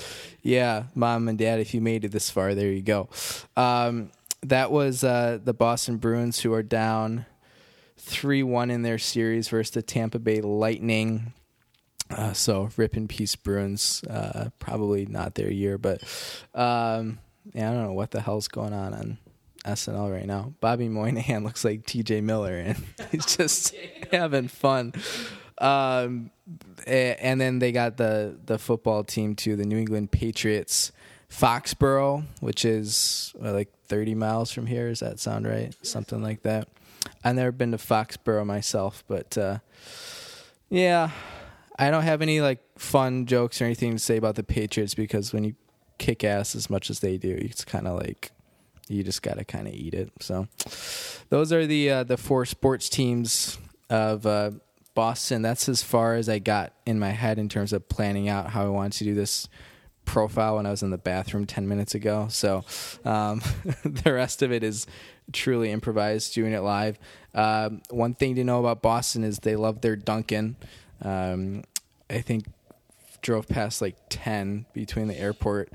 yeah, 0.41 0.85
mom 0.95 1.29
and 1.29 1.37
dad, 1.37 1.61
if 1.61 1.75
you 1.75 1.83
made 1.83 2.07
it 2.07 2.13
this 2.13 2.31
far, 2.31 2.55
there 2.55 2.73
you 2.73 2.83
go. 2.83 3.11
Um, 3.57 4.13
that 4.43 4.71
was 4.71 5.05
uh, 5.05 5.39
the 5.45 5.53
Boston 5.53 5.99
Bruins 5.99 6.41
who 6.41 6.55
are 6.55 6.63
down 6.63 7.27
3 7.99 8.43
1 8.43 8.71
in 8.71 8.83
their 8.83 8.97
series 8.97 9.49
versus 9.49 9.73
the 9.73 9.83
Tampa 9.83 10.19
Bay 10.19 10.41
Lightning. 10.41 11.35
Uh, 12.11 12.33
so 12.33 12.69
rip 12.77 12.97
in 12.97 13.09
peace 13.09 13.37
Bruins. 13.37 14.03
Uh, 14.05 14.51
probably 14.59 15.07
not 15.07 15.35
their 15.35 15.51
year, 15.51 15.79
but 15.79 16.03
um, 16.55 17.19
yeah, 17.55 17.71
I 17.71 17.75
don't 17.75 17.85
know 17.85 17.93
what 17.93 18.11
the 18.11 18.21
hell's 18.21 18.49
going 18.49 18.73
on 18.73 18.93
on 18.95 19.19
SNL 19.65 20.13
right 20.13 20.27
now. 20.27 20.55
Bobby 20.61 20.89
Moynihan 20.89 21.45
looks 21.45 21.65
like 21.65 21.87
T.J. 21.87 22.21
Miller, 22.23 22.57
and 22.57 22.85
he's 23.11 23.37
just 23.37 23.75
having 24.13 24.49
fun. 24.49 24.93
Um, 25.59 26.31
and 26.87 27.41
then 27.41 27.59
they 27.59 27.71
got 27.71 27.97
the 27.99 28.39
the 28.47 28.59
football 28.59 29.05
team 29.05 29.35
to 29.37 29.57
the 29.57 29.65
New 29.65 29.77
England 29.77 30.11
Patriots, 30.11 30.91
Foxborough, 31.31 32.25
which 32.41 32.65
is 32.65 33.35
uh, 33.45 33.53
like 33.53 33.69
30 33.87 34.15
miles 34.15 34.51
from 34.51 34.67
here. 34.67 34.89
Does 34.89 35.01
that 35.01 35.21
sound 35.21 35.47
right? 35.47 35.75
Something 35.83 36.23
like 36.23 36.43
that. 36.43 36.69
I've 37.23 37.37
never 37.37 37.53
been 37.53 37.73
to 37.73 37.77
Foxborough 37.77 38.47
myself, 38.47 39.05
but 39.07 39.37
uh, 39.37 39.59
yeah, 40.71 41.11
I 41.81 41.91
don't 41.91 42.03
have 42.03 42.21
any 42.21 42.43
like 42.43 42.61
fun 42.79 43.25
jokes 43.25 43.61
or 43.61 43.65
anything 43.65 43.93
to 43.93 43.99
say 43.99 44.19
about 44.19 44.35
the 44.35 44.43
Patriots 44.43 44.95
because 44.95 45.33
when 45.33 45.45
you 45.45 45.55
kick 45.99 46.23
ass 46.25 46.55
as 46.55 46.69
much 46.69 46.91
as 46.91 47.01
they 47.01 47.17
do, 47.17 47.35
it's 47.41 47.65
kind 47.65 47.89
of 47.89 47.99
like 47.99 48.33
you 48.89 49.03
just 49.03 49.23
got 49.23 49.39
to 49.39 49.45
kind 49.45 49.67
of 49.67 49.73
eat 49.73 49.95
it. 49.95 50.13
So 50.21 50.47
those 51.31 51.53
are 51.53 51.67
the 51.67 51.91
uh, 51.91 52.05
the 52.05 52.19
four 52.19 52.45
sports 52.45 52.91
teams 52.91 53.59
of 53.89 54.27
uh, 54.27 54.51
Boston. 54.95 55.41
That's 55.41 55.71
as 55.71 55.83
far 55.83 56.17
as 56.17 56.29
I 56.29 56.39
got 56.39 56.75
in 56.85 56.99
my 56.99 57.11
head 57.11 57.39
in 57.39 57.49
terms 57.49 57.73
of 57.73 57.89
planning 57.89 58.29
out 58.29 58.51
how 58.51 58.67
I 58.67 58.69
wanted 58.69 58.99
to 58.99 59.05
do 59.05 59.15
this 59.15 59.49
profile 60.05 60.57
when 60.57 60.67
I 60.67 60.71
was 60.71 60.83
in 60.83 60.91
the 60.91 60.99
bathroom 60.99 61.47
10 61.47 61.67
minutes 61.69 61.95
ago. 61.95 62.27
So 62.29 62.65
um, 63.05 63.41
the 63.85 64.13
rest 64.13 64.43
of 64.43 64.53
it 64.53 64.63
is 64.63 64.87
truly 65.33 65.71
improvised, 65.71 66.35
doing 66.35 66.53
it 66.53 66.61
live. 66.61 66.99
Um, 67.33 67.81
one 67.91 68.15
thing 68.15 68.35
to 68.35 68.45
know 68.45 68.59
about 68.59 68.83
Boston 68.83 69.25
is 69.25 69.39
they 69.39 69.57
love 69.57 69.81
their 69.81 69.97
Dunkin'. 69.97 70.57
Um, 71.03 71.65
I 72.09 72.21
think 72.21 72.45
drove 73.23 73.47
past 73.49 73.83
like 73.83 73.97
10 74.09 74.67
between 74.73 75.09
the 75.09 75.19
airport 75.19 75.73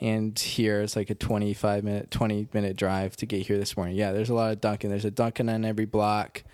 and 0.00 0.38
here. 0.38 0.82
It's 0.82 0.96
like 0.96 1.10
a 1.10 1.14
25 1.14 1.84
minute 1.84 2.10
20 2.10 2.48
minute 2.52 2.76
drive 2.76 3.16
to 3.16 3.26
get 3.26 3.46
here 3.46 3.58
this 3.58 3.76
morning. 3.76 3.96
Yeah 3.96 4.12
there's 4.12 4.30
a 4.30 4.34
lot 4.34 4.52
of 4.52 4.60
dunkin. 4.60 4.90
There's 4.90 5.04
a 5.04 5.10
dunkin 5.10 5.48
on 5.48 5.64
every 5.64 5.86
block. 5.86 6.44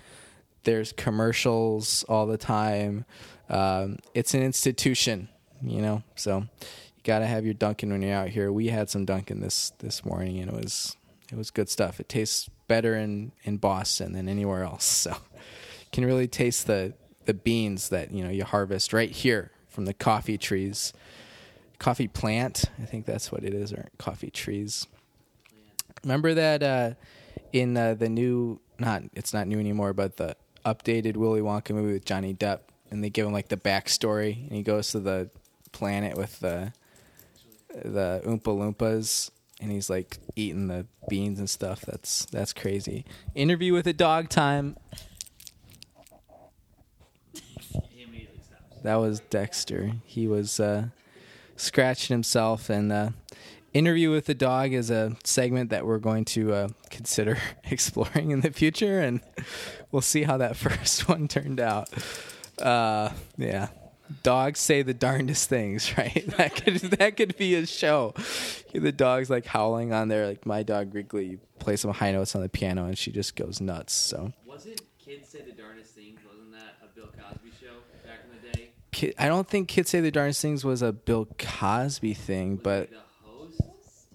There's 0.62 0.92
commercials 0.92 2.04
all 2.04 2.26
the 2.26 2.38
time. 2.38 3.04
Um, 3.48 3.98
it's 4.14 4.34
an 4.34 4.42
institution 4.42 5.28
you 5.62 5.82
know? 5.82 6.02
So 6.14 6.38
you 6.38 7.02
got 7.04 7.20
to 7.20 7.26
have 7.26 7.44
your 7.44 7.54
dunkin 7.54 7.90
when 7.90 8.02
you're 8.02 8.14
out 8.14 8.28
here. 8.28 8.52
We 8.52 8.68
had 8.68 8.90
some 8.90 9.04
dunkin 9.04 9.40
this 9.40 9.72
this 9.78 10.04
morning 10.04 10.38
and 10.38 10.50
it 10.50 10.54
was 10.54 10.96
it 11.30 11.36
was 11.36 11.50
good 11.50 11.68
stuff. 11.68 12.00
It 12.00 12.08
tastes 12.08 12.48
better 12.68 12.94
in 12.96 13.32
in 13.44 13.56
boston 13.56 14.12
than 14.12 14.28
anywhere 14.28 14.62
else 14.64 14.84
so. 14.84 15.16
Can 15.90 16.04
really 16.04 16.28
taste 16.28 16.66
the 16.66 16.92
the 17.28 17.34
beans 17.34 17.90
that 17.90 18.10
you 18.10 18.24
know 18.24 18.30
you 18.30 18.42
harvest 18.42 18.92
right 18.92 19.10
here 19.10 19.52
from 19.68 19.84
the 19.84 19.92
coffee 19.94 20.38
trees 20.38 20.92
coffee 21.78 22.08
plant. 22.08 22.64
I 22.82 22.86
think 22.86 23.06
that's 23.06 23.30
what 23.30 23.44
it 23.44 23.54
is, 23.54 23.72
or 23.72 23.88
coffee 23.98 24.30
trees. 24.30 24.86
Remember 26.02 26.34
that 26.34 26.62
uh, 26.62 26.90
in 27.52 27.76
uh, 27.76 27.94
the 27.94 28.08
new, 28.08 28.60
not 28.78 29.02
it's 29.14 29.32
not 29.32 29.46
new 29.46 29.58
anymore, 29.58 29.92
but 29.92 30.16
the 30.16 30.36
updated 30.64 31.16
Willy 31.16 31.40
Wonka 31.40 31.70
movie 31.70 31.94
with 31.94 32.04
Johnny 32.04 32.34
Depp, 32.34 32.60
and 32.90 33.02
they 33.02 33.10
give 33.10 33.26
him 33.26 33.32
like 33.32 33.48
the 33.48 33.56
backstory, 33.56 34.46
and 34.46 34.52
he 34.52 34.62
goes 34.62 34.90
to 34.92 35.00
the 35.00 35.30
planet 35.72 36.16
with 36.16 36.40
the 36.40 36.72
the 37.84 38.22
Oompa 38.24 38.42
Loompas, 38.42 39.30
and 39.60 39.70
he's 39.70 39.90
like 39.90 40.18
eating 40.36 40.68
the 40.68 40.86
beans 41.08 41.38
and 41.38 41.48
stuff. 41.48 41.82
That's 41.82 42.26
that's 42.26 42.52
crazy. 42.52 43.04
Interview 43.34 43.72
with 43.72 43.86
a 43.86 43.92
dog 43.92 44.28
time. 44.28 44.76
That 48.82 48.96
was 48.96 49.20
Dexter. 49.20 49.92
He 50.04 50.26
was 50.26 50.60
uh, 50.60 50.88
scratching 51.56 52.14
himself. 52.14 52.70
And 52.70 52.92
uh, 52.92 53.10
interview 53.74 54.10
with 54.10 54.26
the 54.26 54.34
dog 54.34 54.72
is 54.72 54.90
a 54.90 55.16
segment 55.24 55.70
that 55.70 55.86
we're 55.86 55.98
going 55.98 56.24
to 56.24 56.52
uh, 56.52 56.68
consider 56.90 57.38
exploring 57.70 58.30
in 58.30 58.40
the 58.40 58.50
future, 58.50 59.00
and 59.00 59.20
we'll 59.90 60.02
see 60.02 60.22
how 60.22 60.36
that 60.38 60.56
first 60.56 61.08
one 61.08 61.28
turned 61.28 61.60
out. 61.60 61.88
Uh, 62.60 63.10
yeah, 63.36 63.68
dogs 64.22 64.58
say 64.58 64.82
the 64.82 64.94
darndest 64.94 65.48
things, 65.48 65.96
right? 65.98 66.24
That 66.36 66.56
could 66.56 66.76
that 66.76 67.16
could 67.16 67.36
be 67.36 67.54
a 67.54 67.66
show. 67.66 68.14
The 68.72 68.92
dog's 68.92 69.30
like 69.30 69.46
howling 69.46 69.92
on 69.92 70.08
there, 70.08 70.26
like 70.26 70.46
my 70.46 70.62
dog 70.62 70.94
Wrigley. 70.94 71.26
You 71.26 71.40
play 71.58 71.76
some 71.76 71.92
high 71.92 72.12
notes 72.12 72.34
on 72.34 72.42
the 72.42 72.48
piano, 72.48 72.86
and 72.86 72.98
she 72.98 73.12
just 73.12 73.36
goes 73.36 73.60
nuts. 73.60 73.94
So 73.94 74.32
was 74.46 74.66
it 74.66 74.82
kids 74.98 75.28
say 75.28 75.42
the 75.42 75.52
darndest 75.52 75.94
things? 75.94 76.20
Wasn't 76.28 76.52
that 76.52 76.76
a 76.82 76.88
Bill 76.94 77.06
Cosby 77.06 77.50
show 77.60 77.74
back 78.04 78.20
in 78.24 78.40
the 78.40 78.58
day? 78.58 78.70
Kid, 78.98 79.14
I 79.16 79.28
don't 79.28 79.46
think 79.46 79.68
kids 79.68 79.90
say 79.90 80.00
the 80.00 80.10
darndest 80.10 80.42
things 80.42 80.64
was 80.64 80.82
a 80.82 80.92
Bill 80.92 81.28
Cosby 81.38 82.14
thing, 82.14 82.56
Was 82.56 82.60
but 82.64 82.88
he 82.88 82.94
the 82.96 83.00
host? 83.30 83.60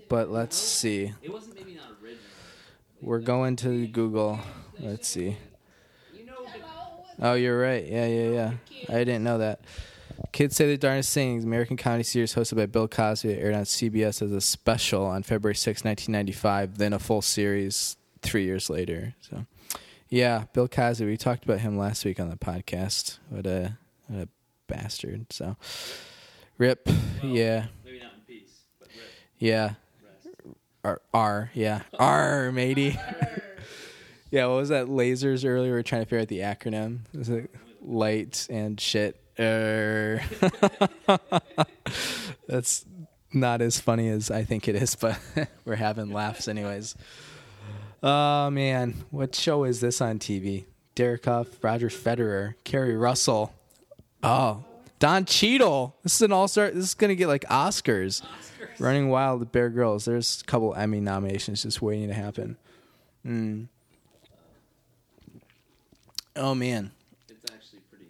but 0.09 0.29
let's 0.29 0.57
see. 0.57 1.13
It 1.21 1.31
wasn't 1.31 1.55
maybe 1.55 1.75
not 1.75 1.85
original. 2.03 2.19
We're 2.99 3.19
going 3.19 3.55
to 3.57 3.87
Google. 3.87 4.41
Let's 4.77 5.07
see. 5.07 5.37
Oh, 7.21 7.35
you're 7.35 7.57
right. 7.57 7.87
Yeah, 7.87 8.07
yeah, 8.07 8.29
yeah. 8.29 8.51
I 8.89 9.05
didn't 9.05 9.23
know 9.23 9.37
that. 9.37 9.61
Kids 10.33 10.57
Say 10.57 10.67
the 10.67 10.77
Darndest 10.77 11.13
Things, 11.13 11.45
American 11.45 11.77
comedy 11.77 12.03
series 12.03 12.35
hosted 12.35 12.57
by 12.57 12.65
Bill 12.65 12.89
Cosby, 12.89 13.35
aired 13.35 13.55
on 13.55 13.63
CBS 13.63 14.21
as 14.21 14.33
a 14.33 14.41
special 14.41 15.05
on 15.05 15.23
February 15.23 15.55
6, 15.55 15.85
1995, 15.85 16.77
then 16.77 16.91
a 16.91 16.99
full 16.99 17.21
series 17.21 17.95
three 18.21 18.43
years 18.43 18.69
later. 18.69 19.15
So, 19.21 19.45
yeah, 20.09 20.43
Bill 20.51 20.67
Cosby. 20.67 21.05
We 21.05 21.15
talked 21.15 21.45
about 21.45 21.61
him 21.61 21.77
last 21.77 22.03
week 22.03 22.19
on 22.19 22.29
the 22.29 22.35
podcast. 22.35 23.19
What 23.29 23.45
a, 23.45 23.77
what 24.09 24.23
a 24.23 24.27
bastard. 24.67 25.31
So, 25.31 25.55
rip. 26.57 26.87
Yeah, 27.21 27.67
maybe 27.85 27.99
not 27.99 28.13
in 28.15 28.21
peace, 28.27 28.63
but 28.79 28.89
rip, 28.89 28.97
yeah. 29.37 29.73
R, 30.83 31.01
R 31.13 31.51
yeah. 31.53 31.81
R, 31.99 32.51
matey. 32.51 32.99
yeah, 34.31 34.47
what 34.47 34.55
was 34.55 34.69
that? 34.69 34.87
Lasers 34.87 35.47
earlier. 35.47 35.73
We 35.73 35.79
are 35.79 35.83
trying 35.83 36.01
to 36.01 36.05
figure 36.05 36.19
out 36.19 36.27
the 36.27 36.39
acronym. 36.39 36.99
Was 37.13 37.29
it 37.29 37.49
light 37.81 38.47
and 38.49 38.79
shit? 38.79 39.19
Er. 39.39 40.21
That's 42.47 42.85
not 43.33 43.61
as 43.61 43.79
funny 43.79 44.09
as 44.09 44.29
I 44.29 44.43
think 44.43 44.67
it 44.67 44.75
is, 44.75 44.95
but 44.95 45.17
we're 45.65 45.75
having 45.75 46.11
laughs 46.11 46.47
anyways. 46.47 46.95
Oh 48.03 48.49
man, 48.49 49.05
what 49.11 49.33
show 49.33 49.63
is 49.63 49.79
this 49.79 50.01
on 50.01 50.19
TV? 50.19 50.65
Derek 50.93 51.25
Hough, 51.25 51.47
Roger 51.63 51.89
Federer, 51.89 52.53
Keri 52.63 52.95
Russell. 52.95 53.53
Oh, 54.23 54.63
Don 54.99 55.25
Cheadle. 55.25 55.95
This 56.03 56.15
is 56.15 56.21
an 56.21 56.31
all-star. 56.31 56.71
This 56.71 56.85
is 56.85 56.93
gonna 56.93 57.15
get 57.15 57.27
like 57.27 57.43
Oscars. 57.45 58.21
Running 58.79 59.09
Wild 59.09 59.39
with 59.39 59.51
Bear 59.51 59.69
Grylls. 59.69 60.05
There's 60.05 60.41
a 60.41 60.45
couple 60.45 60.73
Emmy 60.73 60.99
nominations 60.99 61.61
just 61.63 61.81
waiting 61.81 62.07
to 62.07 62.13
happen. 62.13 62.57
Mm. 63.25 63.67
Oh 66.35 66.55
man, 66.55 66.91
It's 67.29 67.51
actually 67.51 67.79
pretty 67.91 68.07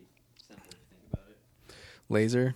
simple 0.47 0.63
you 0.69 0.77
think 0.89 1.11
about 1.11 1.25
it. 1.29 1.75
laser. 2.07 2.55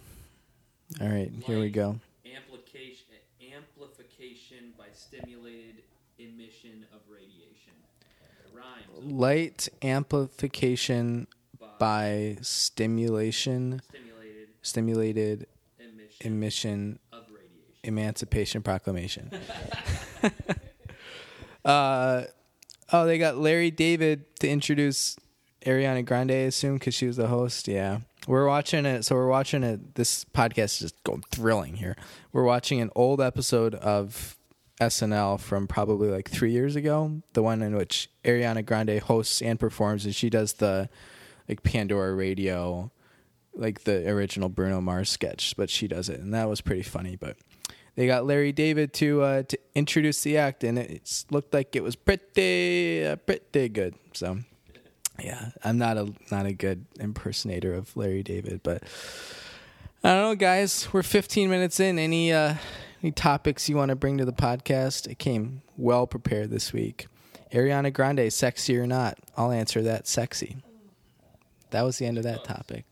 All 1.02 1.10
right, 1.10 1.30
here 1.46 1.60
we 1.60 1.70
go. 1.70 2.00
Amplification, 2.26 3.06
amplification 3.54 4.72
by 4.78 4.86
stimulated 4.94 5.82
emission 6.18 6.86
of 6.94 7.02
radiation. 7.12 7.74
Rhymes. 8.54 9.12
Light 9.12 9.68
amplification 9.82 11.28
by 11.80 12.38
stimulation, 12.42 13.82
Stimulated 13.90 14.48
stimulated 14.62 15.48
emission 15.80 16.32
emission, 16.34 17.00
of 17.14 17.24
radiation. 17.30 17.76
Emancipation 17.84 18.62
Proclamation. 18.62 19.32
uh, 21.66 22.24
oh, 22.92 23.06
they 23.06 23.18
got 23.18 23.38
Larry 23.38 23.72
David 23.72 24.26
to 24.40 24.50
introduce 24.50 25.18
Ariana 25.66 26.06
Grande, 26.06 26.32
I 26.32 26.36
assume, 26.36 26.76
because 26.76 26.94
she 26.94 27.08
was 27.08 27.18
the 27.18 27.28
host. 27.28 27.68
Yeah. 27.68 28.00
We're 28.28 28.48
watching 28.48 28.86
it. 28.86 29.04
So 29.04 29.16
we're 29.16 29.28
watching 29.28 29.64
it. 29.64 29.96
This 29.96 30.26
podcast 30.26 30.74
is 30.76 30.80
just 30.80 31.04
going 31.04 31.24
thrilling 31.32 31.76
here. 31.76 31.96
We're 32.34 32.44
watching 32.44 32.82
an 32.82 32.90
old 32.96 33.22
episode 33.22 33.76
of 33.76 34.38
SNL 34.82 35.40
from 35.40 35.68
probably 35.68 36.10
like 36.10 36.30
three 36.30 36.52
years 36.52 36.76
ago, 36.76 37.22
the 37.34 37.42
one 37.42 37.62
in 37.62 37.76
which 37.76 38.10
Ariana 38.24 38.66
Grande 38.66 39.00
hosts 39.00 39.42
and 39.42 39.60
performs, 39.60 40.06
and 40.06 40.14
she 40.14 40.30
does 40.30 40.54
the 40.54 40.90
like 41.48 41.64
Pandora 41.64 42.14
Radio, 42.14 42.92
like 43.56 43.84
the 43.84 44.10
original 44.10 44.50
Bruno 44.50 44.82
Mars 44.82 45.10
sketch, 45.10 45.56
but 45.58 45.70
she 45.70 45.88
does 45.88 46.10
it, 46.10 46.20
and 46.20 46.34
that 46.34 46.50
was 46.50 46.62
pretty 46.62 46.84
funny. 46.84 47.16
But 47.16 47.38
they 47.96 48.08
got 48.08 48.26
Larry 48.26 48.52
David 48.52 48.94
to 48.94 49.22
uh, 49.24 49.44
to 49.44 49.58
introduce 49.76 50.22
the 50.22 50.38
act, 50.38 50.64
and 50.64 50.78
it 50.78 51.26
looked 51.32 51.54
like 51.54 51.76
it 51.76 51.84
was 51.84 51.96
pretty 51.96 53.06
uh, 53.06 53.16
pretty 53.18 53.70
good. 53.70 53.96
So, 54.14 54.40
yeah, 55.20 55.50
I'm 55.64 55.78
not 55.78 55.98
a 55.98 56.14
not 56.32 56.46
a 56.46 56.54
good 56.54 56.86
impersonator 57.00 57.74
of 57.74 57.96
Larry 57.98 58.24
David, 58.24 58.62
but 58.64 58.84
I 60.04 60.10
don't 60.14 60.22
know, 60.22 60.36
guys. 60.36 60.88
We're 60.94 61.04
15 61.04 61.50
minutes 61.50 61.80
in. 61.80 61.98
Any 61.98 62.32
uh, 62.32 62.56
any 63.02 63.12
topics 63.12 63.68
you 63.68 63.76
want 63.76 63.90
to 63.90 63.96
bring 63.96 64.18
to 64.20 64.26
the 64.26 64.34
podcast? 64.34 65.10
I 65.10 65.16
came 65.16 65.62
well 65.76 66.08
prepared 66.08 66.52
this 66.52 66.72
week. 66.72 67.08
Ariana 67.52 67.94
Grande, 67.94 68.32
sexy 68.32 68.78
or 68.78 68.86
not? 68.86 69.18
I'll 69.38 69.52
answer 69.52 69.82
that. 69.84 70.08
Sexy. 70.08 70.58
That 71.72 71.84
was 71.84 71.98
the 71.98 72.06
end 72.06 72.18
of 72.18 72.24
that 72.24 72.44
topic. 72.44 72.86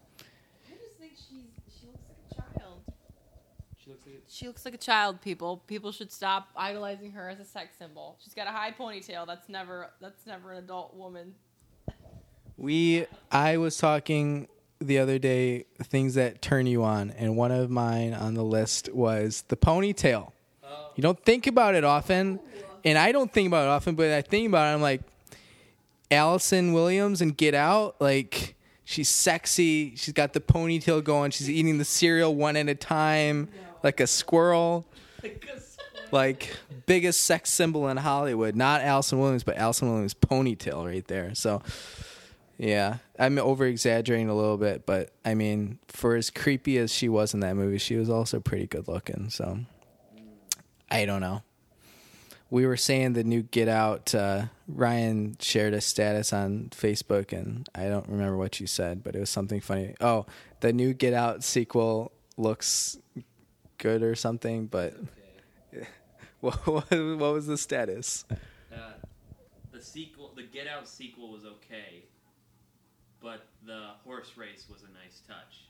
I 0.68 0.74
just 0.74 0.98
think 1.00 1.14
she's 1.14 1.46
she 1.80 1.88
looks 1.88 2.04
like 2.38 2.46
a 2.56 2.60
child. 2.60 2.82
She 3.78 3.90
looks 3.90 4.06
like 4.06 4.16
She 4.28 4.48
looks 4.48 4.66
like 4.66 4.74
a 4.74 4.78
child. 4.78 5.22
People 5.22 5.64
people 5.68 5.92
should 5.92 6.12
stop 6.12 6.50
idolizing 6.56 7.12
her 7.12 7.30
as 7.30 7.40
a 7.40 7.46
sex 7.46 7.78
symbol. 7.78 8.18
She's 8.24 8.34
got 8.34 8.48
a 8.48 8.52
high 8.52 8.72
ponytail. 8.72 9.26
That's 9.26 9.50
never 9.50 9.90
that's 10.02 10.26
never 10.26 10.52
an 10.54 10.64
adult 10.64 10.96
woman. 10.96 11.36
We 12.58 13.06
I 13.32 13.58
was 13.58 13.78
talking 13.78 14.48
the 14.80 15.00
other 15.00 15.18
day 15.18 15.66
things 15.84 16.16
that 16.16 16.42
turn 16.42 16.68
you 16.68 16.84
on, 16.84 17.12
and 17.12 17.38
one 17.38 17.52
of 17.52 17.70
mine 17.70 18.14
on 18.14 18.34
the 18.34 18.44
list 18.44 18.94
was 18.94 19.44
the 19.48 19.56
ponytail. 19.58 20.32
Oh. 20.64 20.90
You 20.96 21.02
don't 21.02 21.22
think 21.24 21.48
about 21.48 21.76
it 21.76 21.84
often, 21.84 22.40
and 22.84 22.98
I 22.98 23.12
don't 23.12 23.32
think 23.32 23.48
about 23.48 23.66
it 23.66 23.70
often, 23.70 23.96
but 23.96 24.12
I 24.12 24.22
think 24.22 24.48
about 24.50 24.70
it. 24.70 24.76
I'm 24.76 24.82
like, 24.82 25.02
Allison 26.12 26.74
Williams 26.74 27.22
and 27.22 27.36
Get 27.36 27.54
Out, 27.56 27.96
like 28.00 28.56
she's 28.86 29.10
sexy. 29.10 29.96
She's 29.96 30.14
got 30.14 30.32
the 30.34 30.40
ponytail 30.40 31.04
going. 31.04 31.32
She's 31.32 31.50
eating 31.50 31.78
the 31.78 31.86
cereal 31.86 32.34
one 32.34 32.56
at 32.56 32.70
a 32.70 32.76
time, 32.76 33.50
like 33.84 34.00
a 34.00 34.08
squirrel. 34.08 34.86
Like 36.12 36.56
biggest 36.86 37.24
sex 37.24 37.50
symbol 37.50 37.90
in 37.90 37.98
Hollywood. 37.98 38.56
Not 38.56 38.82
Allison 38.82 39.20
Williams, 39.20 39.44
but 39.44 39.58
Allison 39.58 39.90
Williams 39.90 40.14
ponytail 40.14 40.86
right 40.86 41.06
there. 41.08 41.36
So 41.36 41.62
yeah, 42.58 42.98
I'm 43.20 43.38
over 43.38 43.66
exaggerating 43.66 44.30
a 44.30 44.36
little 44.36 44.58
bit, 44.58 44.86
but 44.86 45.12
I 45.26 45.34
mean, 45.34 45.80
for 45.88 46.16
as 46.16 46.30
creepy 46.30 46.78
as 46.78 46.94
she 46.94 47.10
was 47.10 47.34
in 47.34 47.42
that 47.42 47.56
movie, 47.56 47.80
she 47.80 47.98
was 47.98 48.10
also 48.10 48.40
pretty 48.40 48.68
good 48.68 48.88
looking. 48.88 49.30
So 49.30 49.60
I 50.90 51.06
don't 51.06 51.22
know. 51.22 51.42
We 52.56 52.66
were 52.66 52.78
saying 52.78 53.12
the 53.14 53.26
new 53.26 53.42
Get 53.42 53.68
Out. 53.68 54.16
Uh, 54.16 54.46
Ryan 54.66 55.36
shared 55.42 55.74
a 55.74 55.82
status 55.82 56.32
on 56.32 56.70
Facebook, 56.72 57.38
and 57.38 57.68
I 57.76 57.90
don't 57.90 58.08
remember 58.08 58.38
what 58.38 58.62
you 58.62 58.66
said, 58.66 59.04
but 59.04 59.14
it 59.14 59.20
was 59.20 59.30
something 59.30 59.60
funny. 59.60 59.94
Oh, 60.00 60.26
the 60.62 60.72
new 60.72 60.94
Get 60.94 61.14
Out 61.14 61.44
sequel 61.44 62.14
looks 62.38 62.98
good 63.78 64.04
or 64.04 64.16
something, 64.16 64.68
but 64.68 64.94
okay. 65.74 65.86
what, 66.40 66.56
what, 66.66 66.90
what 66.92 67.34
was 67.34 67.46
the 67.46 67.58
status? 67.58 68.24
Uh, 68.32 68.78
the 69.74 69.82
sequel, 69.82 70.32
the 70.34 70.44
Get 70.44 70.66
Out 70.66 70.88
sequel 70.88 71.34
was 71.34 71.44
okay, 71.44 72.06
but 73.22 73.48
the 73.66 73.88
horse 74.06 74.32
race 74.38 74.66
was 74.72 74.84
a 74.84 74.94
nice 74.94 75.20
touch. 75.28 75.66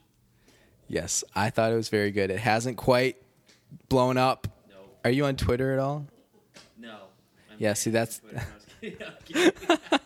Yes, 0.87 1.23
I 1.33 1.49
thought 1.49 1.71
it 1.71 1.77
was 1.77 1.89
very 1.89 2.11
good. 2.11 2.29
It 2.29 2.41
hasn't 2.41 2.77
quite 2.77 3.17
blown 3.89 4.19
up. 4.19 4.47
No, 4.69 4.75
Are 5.03 5.09
you 5.09 5.25
on 5.25 5.35
Twitter 5.35 5.73
at 5.73 5.79
all? 5.79 6.05
Yeah, 7.57 7.73
see, 7.73 7.89
that's- 7.91 8.21
I 8.31 8.35
was 8.35 8.65
kidding. 8.81 8.97
I'm 9.07 9.13
kidding. 9.25 9.77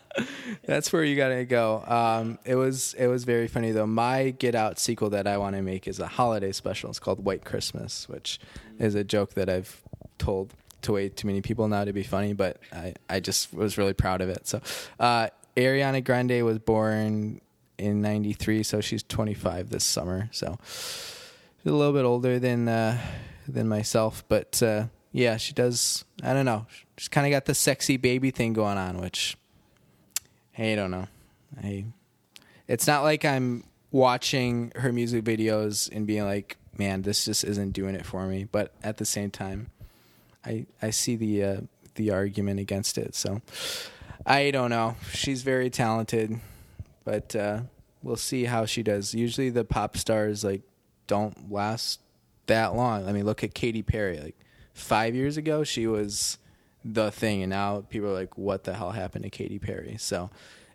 That's 0.66 0.92
where 0.92 1.04
you 1.04 1.16
gotta 1.16 1.44
go. 1.44 1.82
Um, 1.86 2.38
it 2.44 2.54
was 2.56 2.94
it 2.94 3.06
was 3.06 3.24
very 3.24 3.46
funny 3.48 3.70
though. 3.70 3.86
My 3.86 4.30
Get 4.30 4.54
Out 4.54 4.78
sequel 4.78 5.10
that 5.10 5.26
I 5.26 5.38
want 5.38 5.56
to 5.56 5.62
make 5.62 5.86
is 5.88 5.98
a 6.00 6.06
holiday 6.06 6.52
special. 6.52 6.90
It's 6.90 6.98
called 6.98 7.24
White 7.24 7.44
Christmas, 7.44 8.08
which 8.08 8.38
is 8.78 8.94
a 8.94 9.04
joke 9.04 9.34
that 9.34 9.48
I've 9.48 9.80
told 10.18 10.52
to 10.82 10.92
way 10.92 11.08
too 11.08 11.26
many 11.28 11.40
people 11.40 11.68
now 11.68 11.84
to 11.84 11.92
be 11.92 12.02
funny, 12.02 12.32
but 12.34 12.58
I, 12.72 12.94
I 13.08 13.20
just 13.20 13.54
was 13.54 13.78
really 13.78 13.92
proud 13.94 14.20
of 14.20 14.28
it. 14.28 14.46
So, 14.46 14.60
uh, 14.98 15.28
Ariana 15.56 16.02
Grande 16.04 16.44
was 16.44 16.58
born 16.58 17.40
in 17.78 18.02
'93, 18.02 18.62
so 18.62 18.80
she's 18.80 19.02
25 19.04 19.70
this 19.70 19.84
summer. 19.84 20.28
So 20.32 20.58
a 21.64 21.70
little 21.70 21.92
bit 21.92 22.04
older 22.04 22.38
than 22.38 22.68
uh, 22.68 22.98
than 23.48 23.68
myself, 23.68 24.24
but 24.28 24.62
uh, 24.62 24.84
yeah, 25.12 25.36
she 25.36 25.52
does. 25.52 26.04
I 26.22 26.32
don't 26.32 26.44
know. 26.44 26.66
She's 26.96 27.08
kind 27.08 27.26
of 27.26 27.30
got 27.30 27.46
the 27.46 27.54
sexy 27.54 27.96
baby 27.96 28.30
thing 28.30 28.52
going 28.52 28.78
on, 28.78 28.98
which 28.98 29.36
I 30.56 30.74
don't 30.74 30.90
know. 30.90 31.08
I 31.62 31.86
it's 32.68 32.86
not 32.86 33.02
like 33.02 33.24
I'm 33.24 33.64
watching 33.90 34.72
her 34.76 34.92
music 34.92 35.24
videos 35.24 35.90
and 35.90 36.06
being 36.06 36.24
like, 36.24 36.56
man, 36.78 37.02
this 37.02 37.24
just 37.24 37.42
isn't 37.42 37.72
doing 37.72 37.94
it 37.96 38.06
for 38.06 38.26
me. 38.26 38.44
But 38.44 38.72
at 38.82 38.98
the 38.98 39.04
same 39.04 39.30
time, 39.30 39.70
I 40.44 40.66
I 40.80 40.90
see 40.90 41.16
the 41.16 41.44
uh, 41.44 41.60
the 41.96 42.10
argument 42.12 42.60
against 42.60 42.98
it. 42.98 43.14
So 43.14 43.42
I 44.24 44.50
don't 44.50 44.70
know. 44.70 44.96
She's 45.12 45.42
very 45.42 45.70
talented, 45.70 46.38
but 47.04 47.34
uh, 47.34 47.62
we'll 48.02 48.16
see 48.16 48.44
how 48.44 48.66
she 48.66 48.82
does. 48.82 49.14
Usually 49.14 49.50
the 49.50 49.64
pop 49.64 49.96
stars 49.96 50.44
like 50.44 50.62
don't 51.06 51.50
last 51.50 52.00
that 52.46 52.74
long. 52.76 53.08
I 53.08 53.12
mean, 53.12 53.24
look 53.24 53.42
at 53.42 53.54
Katy 53.54 53.82
Perry. 53.82 54.20
Like 54.20 54.36
five 54.80 55.14
years 55.14 55.36
ago, 55.36 55.64
she 55.64 55.86
was 55.86 56.38
the 56.84 57.10
thing, 57.10 57.42
and 57.42 57.50
now 57.50 57.82
people 57.88 58.08
are 58.10 58.14
like, 58.14 58.36
"What 58.38 58.64
the 58.64 58.74
hell 58.74 58.90
happened 58.90 59.24
to 59.24 59.30
Katy 59.30 59.58
Perry?" 59.58 59.96
So 59.98 60.30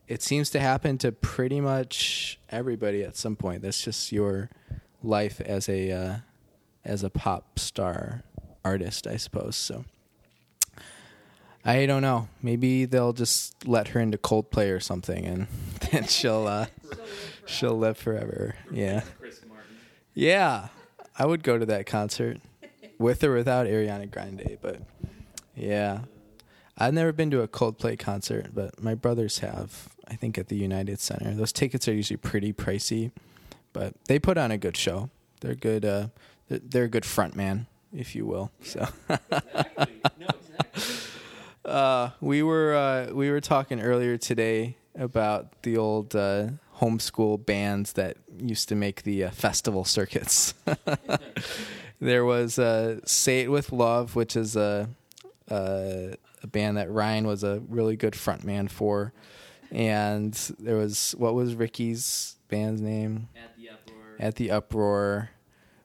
it 0.08 0.22
seems 0.22 0.50
to 0.52 0.60
happen 0.60 0.98
to 1.00 1.12
pretty 1.12 1.60
much 1.60 2.40
everybody 2.50 3.04
at 3.04 3.16
some 3.18 3.36
point. 3.36 3.62
That's 3.62 3.82
just 3.82 4.12
your 4.12 4.50
life 5.04 5.42
as 5.42 5.68
a 5.68 5.92
uh, 5.92 6.16
as 6.84 7.04
a 7.04 7.10
pop 7.10 7.60
star 7.60 8.24
artist, 8.64 9.08
I 9.08 9.18
suppose. 9.18 9.56
So 9.56 9.86
I 11.64 11.88
don't 11.88 12.04
know. 12.04 12.28
Maybe 12.44 12.86
they'll 12.86 13.14
just 13.14 13.68
let 13.68 13.90
her 13.90 14.00
into 14.00 14.18
Coldplay 14.20 14.74
or 14.76 14.80
something, 14.80 15.26
and 15.26 15.48
then 15.92 16.06
she'll 16.06 16.46
uh, 16.48 16.68
she'll 17.46 17.78
live 17.78 17.98
forever. 17.98 18.56
Yeah. 18.72 19.02
Yeah, 20.14 20.70
I 21.18 21.26
would 21.26 21.44
go 21.44 21.58
to 21.58 21.66
that 21.66 21.86
concert 21.88 22.38
with 22.98 23.24
or 23.24 23.34
without 23.34 23.68
Ariana 23.68 24.10
Grande, 24.10 24.58
but 24.62 24.82
yeah. 25.56 26.02
I've 26.78 26.94
never 26.94 27.14
been 27.14 27.32
to 27.32 27.42
a 27.42 27.48
Coldplay 27.48 27.98
concert, 27.98 28.50
but 28.54 28.82
my 28.82 28.96
brothers 28.96 29.40
have. 29.40 29.90
I 30.08 30.16
think 30.16 30.38
at 30.38 30.50
the 30.50 30.56
United 30.56 31.00
Center. 31.00 31.34
Those 31.34 31.52
tickets 31.52 31.88
are 31.88 31.94
usually 31.94 32.18
pretty 32.18 32.54
pricey, 32.54 33.12
but 33.74 33.96
they 34.08 34.20
put 34.20 34.38
on 34.38 34.52
a 34.52 34.58
good 34.58 34.78
show. 34.78 35.10
They're 35.42 35.56
good. 35.56 35.84
Uh, 35.84 36.08
they're, 36.48 36.84
a 36.84 36.90
good 36.90 37.06
front 37.06 37.36
man, 37.36 37.66
if 37.92 38.14
you 38.14 38.26
will. 38.26 38.52
So. 38.62 38.88
Exactly. 39.10 40.02
No, 40.20 40.28
exactly. 40.28 40.96
Uh, 41.66 42.12
we 42.22 42.44
were 42.44 42.76
uh, 42.76 43.14
we 43.14 43.32
were 43.32 43.42
talking 43.42 43.82
earlier 43.82 44.18
today 44.18 44.78
about 44.94 45.64
the 45.64 45.78
old 45.78 46.16
uh, 46.16 46.50
homeschool 46.78 47.44
bands 47.44 47.94
that 47.94 48.18
used 48.38 48.70
to 48.70 48.76
make 48.76 49.02
the 49.04 49.24
uh, 49.24 49.32
festival 49.32 49.84
circuits. 49.84 50.54
there 52.00 52.26
was 52.26 52.60
uh, 52.60 53.00
"Say 53.06 53.42
It 53.42 53.52
with 53.52 53.72
Love," 53.72 54.16
which 54.16 54.36
is 54.36 54.56
a, 54.56 54.90
a 55.50 56.16
a 56.44 56.48
band 56.48 56.78
that 56.78 56.92
Ryan 56.92 57.28
was 57.28 57.44
a 57.44 57.62
really 57.68 57.96
good 57.96 58.14
frontman 58.14 58.70
for, 58.70 59.14
and 59.72 60.34
there 60.60 60.78
was 60.78 61.16
what 61.18 61.34
was 61.34 61.56
Ricky's 61.56 62.36
band's 62.50 62.82
name? 62.82 63.30
At 63.36 63.56
the 63.56 63.70
uproar. 63.70 64.16
At 64.20 64.36
the 64.36 64.52
Uproar. 64.52 65.30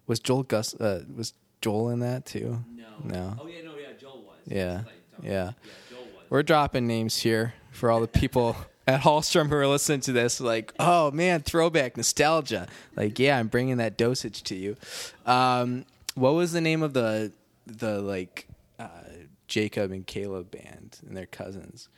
Was 0.07 0.21
Joel 0.21 0.43
Gus? 0.43 0.75
Uh, 0.75 1.05
was 1.17 1.35
Joel 1.61 1.91
in 1.91 2.01
that 2.01 2.27
too? 2.27 2.65
no. 2.75 2.85
No. 3.05 3.37
Oh 3.41 3.47
yeah, 3.47 3.63
no, 3.65 3.73
yeah. 3.77 3.93
Joel 3.99 4.23
was. 4.23 4.37
Yeah, 4.47 4.83
what 4.83 4.93
yeah. 5.23 5.31
Yeah, 5.31 5.51
Joel 5.89 6.01
was. 6.01 6.25
We're 6.31 6.43
dropping 6.43 6.87
names 6.87 7.19
here 7.19 7.55
for 7.71 7.91
all 7.91 8.01
the 8.01 8.09
people 8.09 8.57
at 8.87 9.01
Hallstrom 9.01 9.49
who 9.49 9.55
are 9.55 9.67
listening 9.67 10.01
to 10.03 10.13
this. 10.13 10.41
Like, 10.41 10.73
oh 10.79 11.11
man, 11.13 11.41
throwback 11.41 11.97
nostalgia. 11.97 12.67
Like, 12.97 13.19
yeah, 13.19 13.39
I'm 13.39 13.49
bringing 13.49 13.77
that 13.79 13.97
dosage 13.97 14.43
to 14.45 14.55
you. 14.57 14.77
Um, 15.27 15.85
what 16.21 16.35
was 16.35 16.53
the 16.53 16.61
name 16.61 16.83
of 16.83 16.93
the 16.93 17.33
the 17.67 18.01
like 18.01 18.47
uh, 18.79 18.89
Jacob 19.49 19.91
and 19.91 20.07
Caleb 20.07 20.51
band 20.51 20.99
and 21.07 21.17
their 21.17 21.27
cousins? 21.27 21.89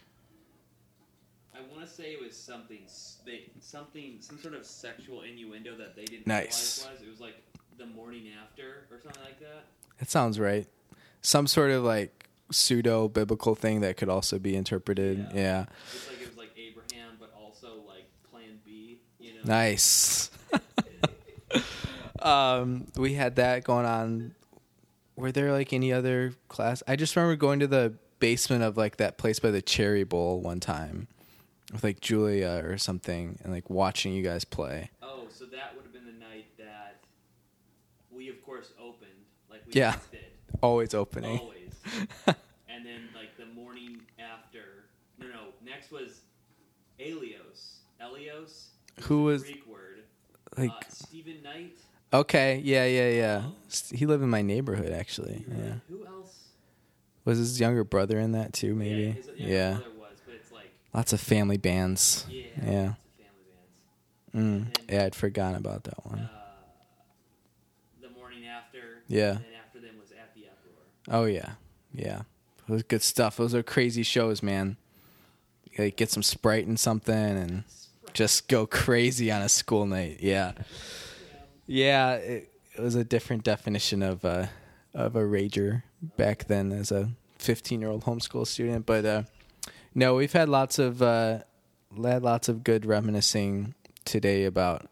I 1.55 1.61
want 1.75 1.87
to 1.87 1.93
say 1.93 2.13
it 2.13 2.21
was 2.23 2.37
something, 2.37 2.81
they, 3.27 3.51
something, 3.61 4.17
some 4.21 4.39
sort 4.39 4.55
of 4.55 4.65
sexual 4.67 5.23
innuendo 5.23 5.77
that 5.77 5.95
they 5.97 6.05
didn't 6.05 6.27
Nice. 6.27 6.81
realize 6.83 6.99
was. 7.01 7.07
It 7.07 7.11
was 7.11 7.21
like 7.21 7.43
the 7.79 7.87
morning 7.87 8.25
after 8.43 8.87
or 8.91 9.01
something 9.03 9.23
like 9.23 9.39
that. 9.41 9.65
That 9.99 10.11
sounds 10.11 10.39
right. 10.41 10.67
Some 11.21 11.47
sort 11.47 11.71
of 11.71 11.85
like 11.85 12.29
pseudo 12.51 13.09
biblical 13.09 13.55
thing 13.55 13.81
that 13.83 13.97
could 13.97 14.09
also 14.09 14.39
be 14.39 14.57
interpreted. 14.57 15.19
Yeah. 15.33 15.41
yeah. 15.41 15.65
It's 15.95 16.09
like 16.09 16.21
it 16.23 16.29
was 16.29 16.37
like 16.37 16.51
Abraham, 16.57 17.17
but 17.21 17.33
also 17.41 17.83
like 17.87 18.07
Plan 18.31 18.59
B. 18.65 18.99
You 19.21 19.35
know. 19.35 19.41
Nice. 19.45 20.31
Um, 22.25 22.87
we 22.97 23.15
had 23.15 23.37
that 23.37 23.65
going 23.65 23.87
on. 23.87 24.35
Were 25.17 25.33
there 25.33 25.53
like 25.53 25.73
any 25.73 25.93
other 25.93 26.33
class? 26.49 26.83
I 26.89 26.97
just 26.97 27.15
remember 27.17 27.37
going 27.37 27.61
to 27.61 27.67
the 27.67 27.95
basement 28.19 28.63
of 28.63 28.77
like 28.77 28.97
that 28.99 29.19
place 29.19 29.39
by 29.41 29.51
the 29.51 29.61
Cherry 29.63 30.05
Bowl 30.05 30.41
one 30.41 30.61
time 30.61 31.09
with 31.73 31.85
like 31.85 32.01
Julia 32.01 32.63
or 32.65 32.79
something 32.79 33.39
and 33.43 33.53
like 33.53 33.69
watching 33.69 34.13
you 34.15 34.23
guys 34.23 34.45
play. 34.45 34.91
Oh, 35.03 35.27
so 35.29 35.45
that 35.47 35.75
would 35.77 35.85
have 35.85 35.93
been 35.93 36.07
the 36.07 36.19
night 36.25 36.47
that 36.59 37.01
we, 38.11 38.29
of 38.31 38.43
course, 38.45 38.73
opened 38.81 39.11
like 39.51 39.63
we 39.67 39.73
Yeah. 39.81 39.97
did. 40.11 40.21
Always 40.63 40.95
opening. 40.95 41.39
always. 41.39 41.75
and 42.27 42.85
then 42.87 43.09
like 43.15 43.37
the 43.39 43.47
morning 43.55 44.01
after, 44.19 44.85
no, 45.19 45.27
no. 45.27 45.41
Next 45.65 45.91
was 45.91 46.21
Elios. 47.01 47.77
Elios. 48.01 48.67
Who 49.03 49.25
was 49.25 49.43
Greek 49.43 49.67
word? 49.67 50.03
like? 50.57 50.71
uh, 50.71 50.75
Stephen 50.91 51.43
Knight. 51.43 51.77
Okay, 52.13 52.61
yeah, 52.65 52.85
yeah, 52.85 53.09
yeah. 53.11 53.43
He 53.91 54.05
lived 54.07 54.23
in 54.23 54.29
my 54.29 54.43
neighborhood 54.43 54.93
actually. 54.93 55.45
Yeah. 55.49 55.75
Who 55.89 56.05
else? 56.07 56.39
Was 57.25 57.39
his 57.39 57.59
younger 57.61 57.85
brother 57.85 58.19
in 58.19 58.33
that 58.33 58.53
too? 58.53 58.75
Maybe. 58.75 59.17
Yeah, 59.39 59.47
Yeah. 59.49 59.73
was, 59.75 59.83
but 60.27 60.35
it's 60.35 60.53
like 60.53 60.71
Lots 60.93 61.13
of 61.15 61.21
family 61.21 61.57
bands. 61.57 62.27
yeah, 62.31 62.43
Yeah. 62.57 62.93
family 64.35 64.65
bands. 64.67 64.75
Mm. 64.75 64.93
Yeah, 64.93 65.05
I'd 65.05 65.15
forgotten 65.15 65.57
about 65.57 65.85
that 65.85 66.05
one. 66.05 66.19
Uh, 66.21 66.29
the 68.03 68.11
morning 68.11 68.47
after. 68.47 69.03
Yeah. 69.09 69.37
And 69.37 69.39
then 69.39 69.45
after 69.67 69.81
them 69.81 69.95
was 69.99 70.11
at 70.13 70.35
the 70.35 70.43
uproar. 70.49 71.21
Oh 71.23 71.25
yeah, 71.25 71.53
yeah. 71.95 72.23
It 72.69 72.73
was 72.73 72.83
good 72.83 73.03
stuff. 73.03 73.39
Those 73.39 73.55
are 73.55 73.63
crazy 73.63 74.03
shows, 74.03 74.43
man. 74.43 74.77
Like 75.79 75.97
get 75.97 76.11
some 76.11 76.23
Sprite 76.23 76.67
and 76.67 76.79
something, 76.79 77.15
and 77.15 77.65
just 78.13 78.49
go 78.49 78.67
crazy 78.67 79.31
on 79.33 79.41
a 79.41 79.49
school 79.49 79.87
night. 79.87 80.19
Yeah, 80.21 80.53
yeah. 81.67 82.15
It, 82.15 82.53
it 82.75 82.81
was 82.81 82.95
a 82.95 83.05
different 83.05 83.45
definition 83.45 84.03
of 84.03 84.25
a 84.25 84.51
of 84.95 85.17
a 85.17 85.21
rager 85.21 85.83
back 86.17 86.47
then 86.47 86.73
as 86.73 86.91
a 86.91 87.11
15 87.39 87.81
year 87.81 87.91
old 87.91 88.05
homeschool 88.05 88.47
student. 88.47 88.87
But 88.87 89.05
uh, 89.05 89.23
no, 89.95 90.15
we've 90.15 90.33
had 90.33 90.49
lots 90.49 90.79
of 90.79 91.03
uh, 91.03 91.41
had 92.03 92.23
lots 92.23 92.49
of 92.49 92.65
good 92.65 92.87
reminiscing 92.87 93.75
today 94.05 94.45
about 94.45 94.89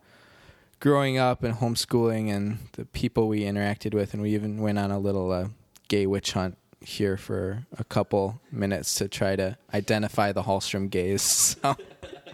growing 0.79 1.19
up 1.19 1.43
and 1.43 1.55
homeschooling 1.55 2.31
and 2.31 2.59
the 2.73 2.87
people 2.87 3.29
we 3.29 3.43
interacted 3.43 3.95
with, 3.95 4.15
and 4.15 4.23
we 4.23 4.35
even 4.35 4.59
went 4.59 4.79
on 4.79 4.91
a 4.91 4.99
little 4.99 5.31
uh, 5.31 5.49
gay 5.89 6.07
witch 6.07 6.33
hunt 6.33 6.57
here 6.81 7.17
for 7.17 7.67
a 7.79 7.85
couple 7.85 8.41
minutes 8.51 8.95
to 8.95 9.07
try 9.07 9.37
to 9.37 9.57
identify 9.75 10.33
the 10.33 10.43
Hallstrom 10.43 10.91
gays. 10.91 11.57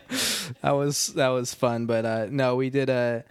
So 0.09 0.53
that 0.63 0.71
was 0.71 1.15
that 1.15 1.29
was 1.31 1.53
fun. 1.53 1.87
But 1.87 2.05
uh, 2.05 2.27
no, 2.31 2.55
we 2.55 2.71
did 2.71 2.89
a 2.89 3.25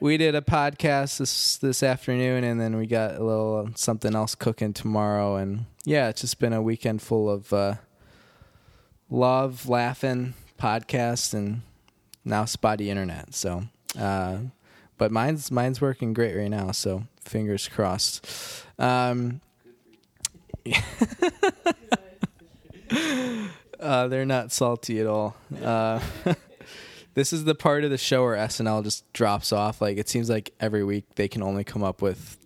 we 0.00 0.16
did 0.16 0.34
a 0.34 0.40
podcast 0.40 1.18
this 1.18 1.56
this 1.56 1.82
afternoon, 1.82 2.44
and 2.44 2.60
then 2.60 2.76
we 2.76 2.86
got 2.86 3.16
a 3.16 3.24
little 3.24 3.70
something 3.74 4.14
else 4.14 4.34
cooking 4.34 4.72
tomorrow. 4.72 5.36
And 5.36 5.66
yeah, 5.84 6.08
it's 6.08 6.20
just 6.20 6.38
been 6.38 6.52
a 6.52 6.62
weekend 6.62 7.02
full 7.02 7.28
of 7.30 7.52
uh, 7.52 7.74
love, 9.10 9.68
laughing, 9.68 10.34
podcast, 10.58 11.34
and 11.34 11.62
now 12.24 12.44
spotty 12.44 12.90
internet. 12.90 13.34
So, 13.34 13.64
uh, 13.98 14.38
but 14.96 15.10
mine's 15.10 15.50
mine's 15.50 15.80
working 15.80 16.12
great 16.12 16.36
right 16.36 16.50
now. 16.50 16.70
So 16.72 17.04
fingers 17.24 17.68
crossed. 17.68 18.26
Um, 18.78 19.40
uh, 23.80 24.08
they're 24.08 24.26
not 24.26 24.52
salty 24.52 25.00
at 25.00 25.06
all. 25.06 25.36
Uh, 25.62 26.00
this 27.18 27.32
is 27.32 27.42
the 27.42 27.54
part 27.54 27.82
of 27.82 27.90
the 27.90 27.98
show 27.98 28.22
where 28.22 28.36
SNL 28.36 28.84
just 28.84 29.12
drops 29.12 29.52
off. 29.52 29.80
Like 29.80 29.98
it 29.98 30.08
seems 30.08 30.30
like 30.30 30.54
every 30.60 30.84
week 30.84 31.16
they 31.16 31.26
can 31.26 31.42
only 31.42 31.64
come 31.64 31.82
up 31.82 32.00
with, 32.00 32.38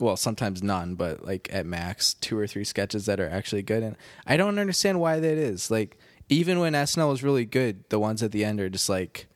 well, 0.00 0.16
sometimes 0.16 0.64
none, 0.64 0.96
but 0.96 1.24
like 1.24 1.48
at 1.52 1.64
max 1.64 2.14
two 2.14 2.36
or 2.36 2.48
three 2.48 2.64
sketches 2.64 3.06
that 3.06 3.20
are 3.20 3.28
actually 3.28 3.62
good. 3.62 3.84
And 3.84 3.96
I 4.26 4.36
don't 4.36 4.58
understand 4.58 4.98
why 4.98 5.20
that 5.20 5.38
is. 5.38 5.70
Like 5.70 5.96
even 6.28 6.58
when 6.58 6.72
SNL 6.72 7.12
is 7.12 7.22
really 7.22 7.44
good, 7.44 7.88
the 7.88 8.00
ones 8.00 8.20
at 8.20 8.32
the 8.32 8.44
end 8.44 8.60
are 8.60 8.68
just 8.68 8.88
like, 8.88 9.28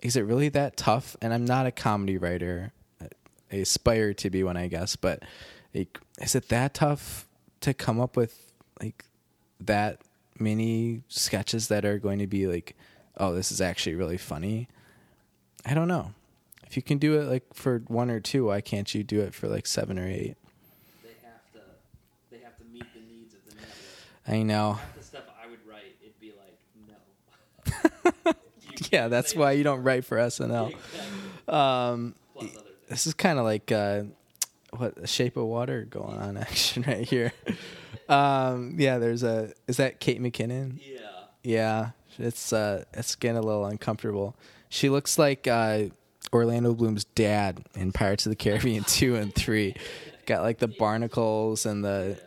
is 0.00 0.16
it 0.16 0.22
really 0.22 0.48
that 0.48 0.76
tough? 0.76 1.16
And 1.22 1.32
I'm 1.32 1.44
not 1.44 1.66
a 1.66 1.70
comedy 1.70 2.18
writer. 2.18 2.72
I 3.52 3.56
aspire 3.56 4.12
to 4.14 4.30
be 4.30 4.42
one, 4.42 4.56
I 4.56 4.66
guess, 4.66 4.96
but 4.96 5.22
like, 5.72 6.00
is 6.20 6.34
it 6.34 6.48
that 6.48 6.74
tough 6.74 7.28
to 7.60 7.72
come 7.72 8.00
up 8.00 8.16
with 8.16 8.50
like 8.82 9.04
that 9.60 10.00
many 10.40 11.02
sketches 11.06 11.68
that 11.68 11.84
are 11.84 11.98
going 11.98 12.18
to 12.18 12.26
be 12.26 12.48
like, 12.48 12.74
oh, 13.16 13.34
this 13.34 13.50
is 13.52 13.60
actually 13.60 13.94
really 13.94 14.16
funny? 14.18 14.68
I 15.64 15.74
don't 15.74 15.88
know. 15.88 16.12
If 16.66 16.76
you 16.76 16.82
can 16.82 16.98
do 16.98 17.20
it 17.20 17.24
like 17.24 17.44
for 17.54 17.80
one 17.86 18.10
or 18.10 18.20
two, 18.20 18.46
why 18.46 18.60
can't 18.60 18.92
you 18.94 19.04
do 19.04 19.20
it 19.20 19.34
for 19.34 19.48
like 19.48 19.66
seven 19.66 19.98
or 19.98 20.06
eight? 20.06 20.36
They 21.02 21.10
have 21.22 21.52
to. 21.52 21.60
They 22.30 22.38
have 22.38 22.56
to 22.58 22.64
meet 22.64 22.84
the 22.92 23.00
needs 23.00 23.34
of 23.34 23.44
the 23.48 23.54
network. 23.54 23.70
I 24.28 24.42
know. 24.42 24.72
Half 24.74 24.96
the 24.96 25.02
stuff 25.04 25.24
I 25.42 25.48
would 25.48 25.60
write, 25.68 25.96
it'd 26.02 26.20
be 26.20 26.32
like, 26.32 26.58
no. 28.24 28.32
Yeah, 28.92 29.08
that's 29.08 29.34
why 29.34 29.52
you 29.52 29.64
don't 29.64 29.82
write 29.82 30.04
for 30.04 30.18
SNL. 30.18 30.68
Exactly. 30.70 31.54
Um, 31.54 32.14
Plus 32.34 32.50
other 32.50 32.62
things. 32.64 32.72
this 32.88 33.06
is 33.06 33.14
kind 33.14 33.38
of 33.38 33.44
like 33.44 33.72
uh, 33.72 34.02
what 34.76 34.98
a 34.98 35.06
Shape 35.06 35.36
of 35.36 35.46
Water 35.46 35.84
going 35.88 36.18
on 36.18 36.36
action 36.36 36.84
right 36.86 37.08
here. 37.08 37.32
Um, 38.08 38.74
yeah, 38.78 38.98
there's 38.98 39.22
a 39.22 39.52
is 39.66 39.78
that 39.78 39.98
Kate 40.00 40.20
McKinnon? 40.20 40.78
Yeah. 40.80 40.98
Yeah, 41.42 41.90
it's 42.18 42.52
uh, 42.52 42.84
it's 42.92 43.14
getting 43.14 43.38
a 43.38 43.42
little 43.42 43.66
uncomfortable. 43.66 44.36
She 44.68 44.88
looks 44.88 45.18
like 45.18 45.46
uh, 45.46 45.84
Orlando 46.32 46.74
Bloom's 46.74 47.04
dad 47.04 47.64
in 47.74 47.92
Pirates 47.92 48.26
of 48.26 48.30
the 48.30 48.36
Caribbean 48.36 48.84
two 48.86 49.16
and 49.16 49.34
three. 49.34 49.74
Got 50.26 50.42
like 50.42 50.58
the 50.58 50.68
barnacles 50.68 51.66
and 51.66 51.84
the 51.84 52.20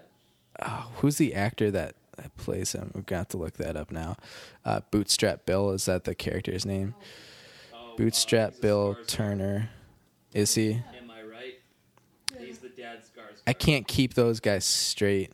oh, 0.61 0.91
who's 0.95 1.17
the 1.17 1.33
actor 1.33 1.71
that, 1.71 1.95
that 2.17 2.35
plays 2.37 2.71
him? 2.71 2.91
We've 2.93 3.05
got 3.05 3.29
to 3.31 3.37
look 3.37 3.57
that 3.57 3.75
up 3.75 3.91
now. 3.91 4.15
Uh, 4.63 4.81
Bootstrap 4.91 5.45
Bill 5.45 5.71
is 5.71 5.85
that 5.85 6.05
the 6.05 6.15
character's 6.15 6.65
name? 6.65 6.95
Oh, 7.73 7.95
Bootstrap 7.97 8.57
a 8.57 8.61
Bill 8.61 8.97
Turner. 9.07 9.69
Is 10.33 10.55
he? 10.55 10.73
Am 10.73 11.11
I 11.11 11.23
right? 11.23 11.59
He's 12.37 12.59
the 12.59 12.69
dad 12.69 12.99
Skarsgård. 12.99 13.41
I 13.47 13.53
can't 13.53 13.87
keep 13.87 14.13
those 14.13 14.39
guys 14.39 14.63
straight. 14.63 15.31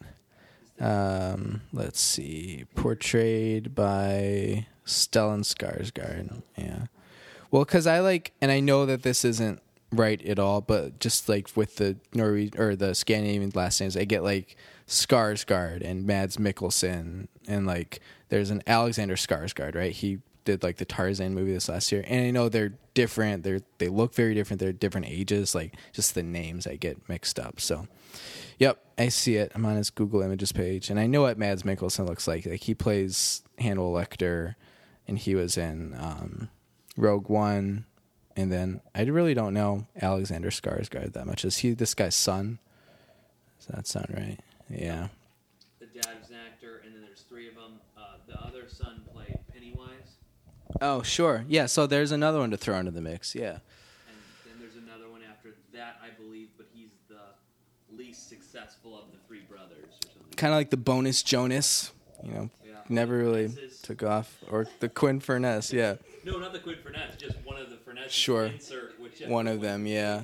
Um, 0.79 1.61
let's 1.71 1.99
see. 1.99 2.65
Portrayed 2.75 3.75
by 3.75 4.67
Stellan 4.85 5.43
Skarsgård. 5.43 6.41
Yeah. 6.57 6.85
Well, 7.51 7.63
because 7.63 7.87
I 7.87 7.99
like, 7.99 8.33
and 8.41 8.51
I 8.51 8.59
know 8.59 8.85
that 8.85 9.03
this 9.03 9.23
isn't 9.23 9.61
right 9.91 10.21
at 10.25 10.39
all, 10.39 10.61
but 10.61 10.99
just 10.99 11.29
like 11.29 11.49
with 11.55 11.77
the 11.77 11.97
Norwegian 12.13 12.59
or 12.59 12.75
the 12.75 12.93
Scandinavian 12.93 13.51
last 13.55 13.79
names, 13.79 13.95
I 13.95 14.05
get 14.05 14.23
like 14.23 14.57
Skarsgård 14.87 15.81
and 15.81 16.05
Mads 16.05 16.37
Mikkelsen, 16.37 17.27
and 17.47 17.65
like 17.65 17.99
there's 18.29 18.49
an 18.49 18.61
Alexander 18.67 19.15
Skarsgård, 19.15 19.75
right? 19.75 19.93
He 19.93 20.19
did 20.45 20.63
like 20.63 20.77
the 20.77 20.85
Tarzan 20.85 21.33
movie 21.33 21.53
this 21.53 21.67
last 21.69 21.91
year, 21.91 22.03
and 22.07 22.25
I 22.25 22.31
know 22.31 22.49
they're 22.49 22.73
different. 22.93 23.43
They're 23.43 23.61
they 23.77 23.89
look 23.89 24.13
very 24.13 24.33
different. 24.33 24.59
They're 24.59 24.71
different 24.71 25.07
ages. 25.07 25.53
Like 25.53 25.75
just 25.91 26.15
the 26.15 26.23
names 26.23 26.65
I 26.65 26.75
get 26.75 27.09
mixed 27.09 27.39
up. 27.39 27.59
So, 27.59 27.87
yep, 28.57 28.83
I 28.97 29.09
see 29.09 29.35
it. 29.35 29.51
I'm 29.53 29.65
on 29.65 29.75
his 29.75 29.89
Google 29.89 30.21
Images 30.21 30.51
page, 30.51 30.89
and 30.89 30.99
I 30.99 31.07
know 31.07 31.23
what 31.23 31.37
Mads 31.37 31.63
Mikkelsen 31.63 32.07
looks 32.07 32.27
like. 32.27 32.45
Like 32.45 32.61
he 32.61 32.73
plays 32.73 33.43
Hannibal 33.59 33.93
Lecter, 33.93 34.55
and 35.07 35.19
he 35.19 35.35
was 35.35 35.57
in 35.57 35.95
um, 35.99 36.49
Rogue 36.95 37.29
One, 37.29 37.85
and 38.35 38.51
then 38.51 38.81
I 38.93 39.03
really 39.03 39.33
don't 39.33 39.53
know 39.53 39.87
Alexander 40.01 40.49
Skarsgård 40.49 41.13
that 41.13 41.25
much. 41.27 41.43
Is 41.43 41.57
he 41.57 41.73
this 41.73 41.93
guy's 41.93 42.15
son? 42.15 42.59
Does 43.57 43.67
that 43.67 43.87
sound 43.87 44.13
right? 44.15 44.39
Yeah. 44.69 45.07
The 45.79 45.87
dad's 45.87 46.29
an 46.29 46.37
actor, 46.45 46.81
and 46.85 46.93
then 46.93 47.01
there's 47.01 47.21
three 47.21 47.47
of 47.47 47.55
them. 47.55 47.79
Uh, 47.97 48.17
the 48.27 48.39
other 48.41 48.67
son 48.67 49.01
played 49.13 49.37
Pennywise, 49.51 50.17
Oh, 50.81 51.01
sure. 51.01 51.45
Yeah. 51.47 51.65
So 51.67 51.87
there's 51.87 52.11
another 52.11 52.39
one 52.39 52.51
to 52.51 52.57
throw 52.57 52.77
into 52.77 52.91
the 52.91 53.01
mix. 53.01 53.33
Yeah. 53.35 53.49
and 53.49 53.59
then 54.45 54.53
there's 54.59 54.75
another 54.75 55.09
one 55.09 55.21
after 55.29 55.53
that, 55.73 55.97
I 56.03 56.09
believe, 56.21 56.49
but 56.57 56.67
he's 56.73 56.89
the 57.07 57.95
least 57.95 58.27
successful 58.29 58.95
of 58.97 59.11
the 59.11 59.17
three 59.27 59.41
brothers 59.49 59.85
or 59.85 60.07
something. 60.13 60.33
Kind 60.35 60.53
of 60.53 60.57
like 60.57 60.69
the 60.69 60.77
bonus 60.77 61.23
Jonas. 61.23 61.91
You 62.23 62.31
know, 62.31 62.49
Yeah. 62.65 62.73
never 62.89 63.17
really 63.17 63.47
Furness. 63.47 63.81
took 63.81 64.03
off, 64.03 64.37
or 64.49 64.67
the 64.79 64.89
Quinn 64.89 65.19
Furness. 65.19 65.71
Yeah. 65.71 65.95
No, 66.23 66.39
not 66.39 66.53
the 66.53 66.59
Quinn 66.59 66.77
Furness, 66.83 67.15
just 67.17 67.37
one 67.43 67.57
of 67.61 67.69
the 67.69 67.77
Furness. 67.77 68.11
Sure. 68.11 68.45
Insert 68.47 68.99
whichever 68.99 69.31
one 69.31 69.47
of 69.47 69.61
them 69.61 69.85
yeah 69.87 70.23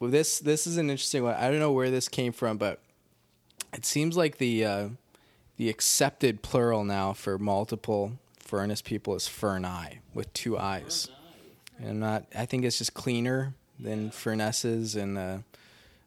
well 0.00 0.10
this 0.10 0.38
this 0.40 0.66
is 0.66 0.76
an 0.76 0.90
interesting 0.90 1.22
one 1.22 1.34
i 1.36 1.48
don't 1.50 1.58
know 1.60 1.70
where 1.72 1.90
this 1.90 2.08
came 2.08 2.32
from 2.32 2.58
but 2.58 2.80
it 3.72 3.84
seems 3.86 4.16
like 4.16 4.36
the 4.38 4.64
uh 4.64 4.88
the 5.56 5.68
accepted 5.70 6.42
plural 6.42 6.84
now 6.84 7.12
for 7.12 7.38
multiple 7.38 8.12
furnace 8.44 8.82
people 8.82 9.14
is 9.14 9.24
furni 9.24 9.98
with 10.12 10.32
two 10.32 10.58
eyes 10.58 11.08
and 11.78 11.88
i'm 11.88 11.98
not 11.98 12.24
i 12.36 12.44
think 12.46 12.64
it's 12.64 12.78
just 12.78 12.94
cleaner 12.94 13.54
than 13.78 14.10
furnaces 14.10 14.94
and 14.94 15.18
uh 15.18 15.38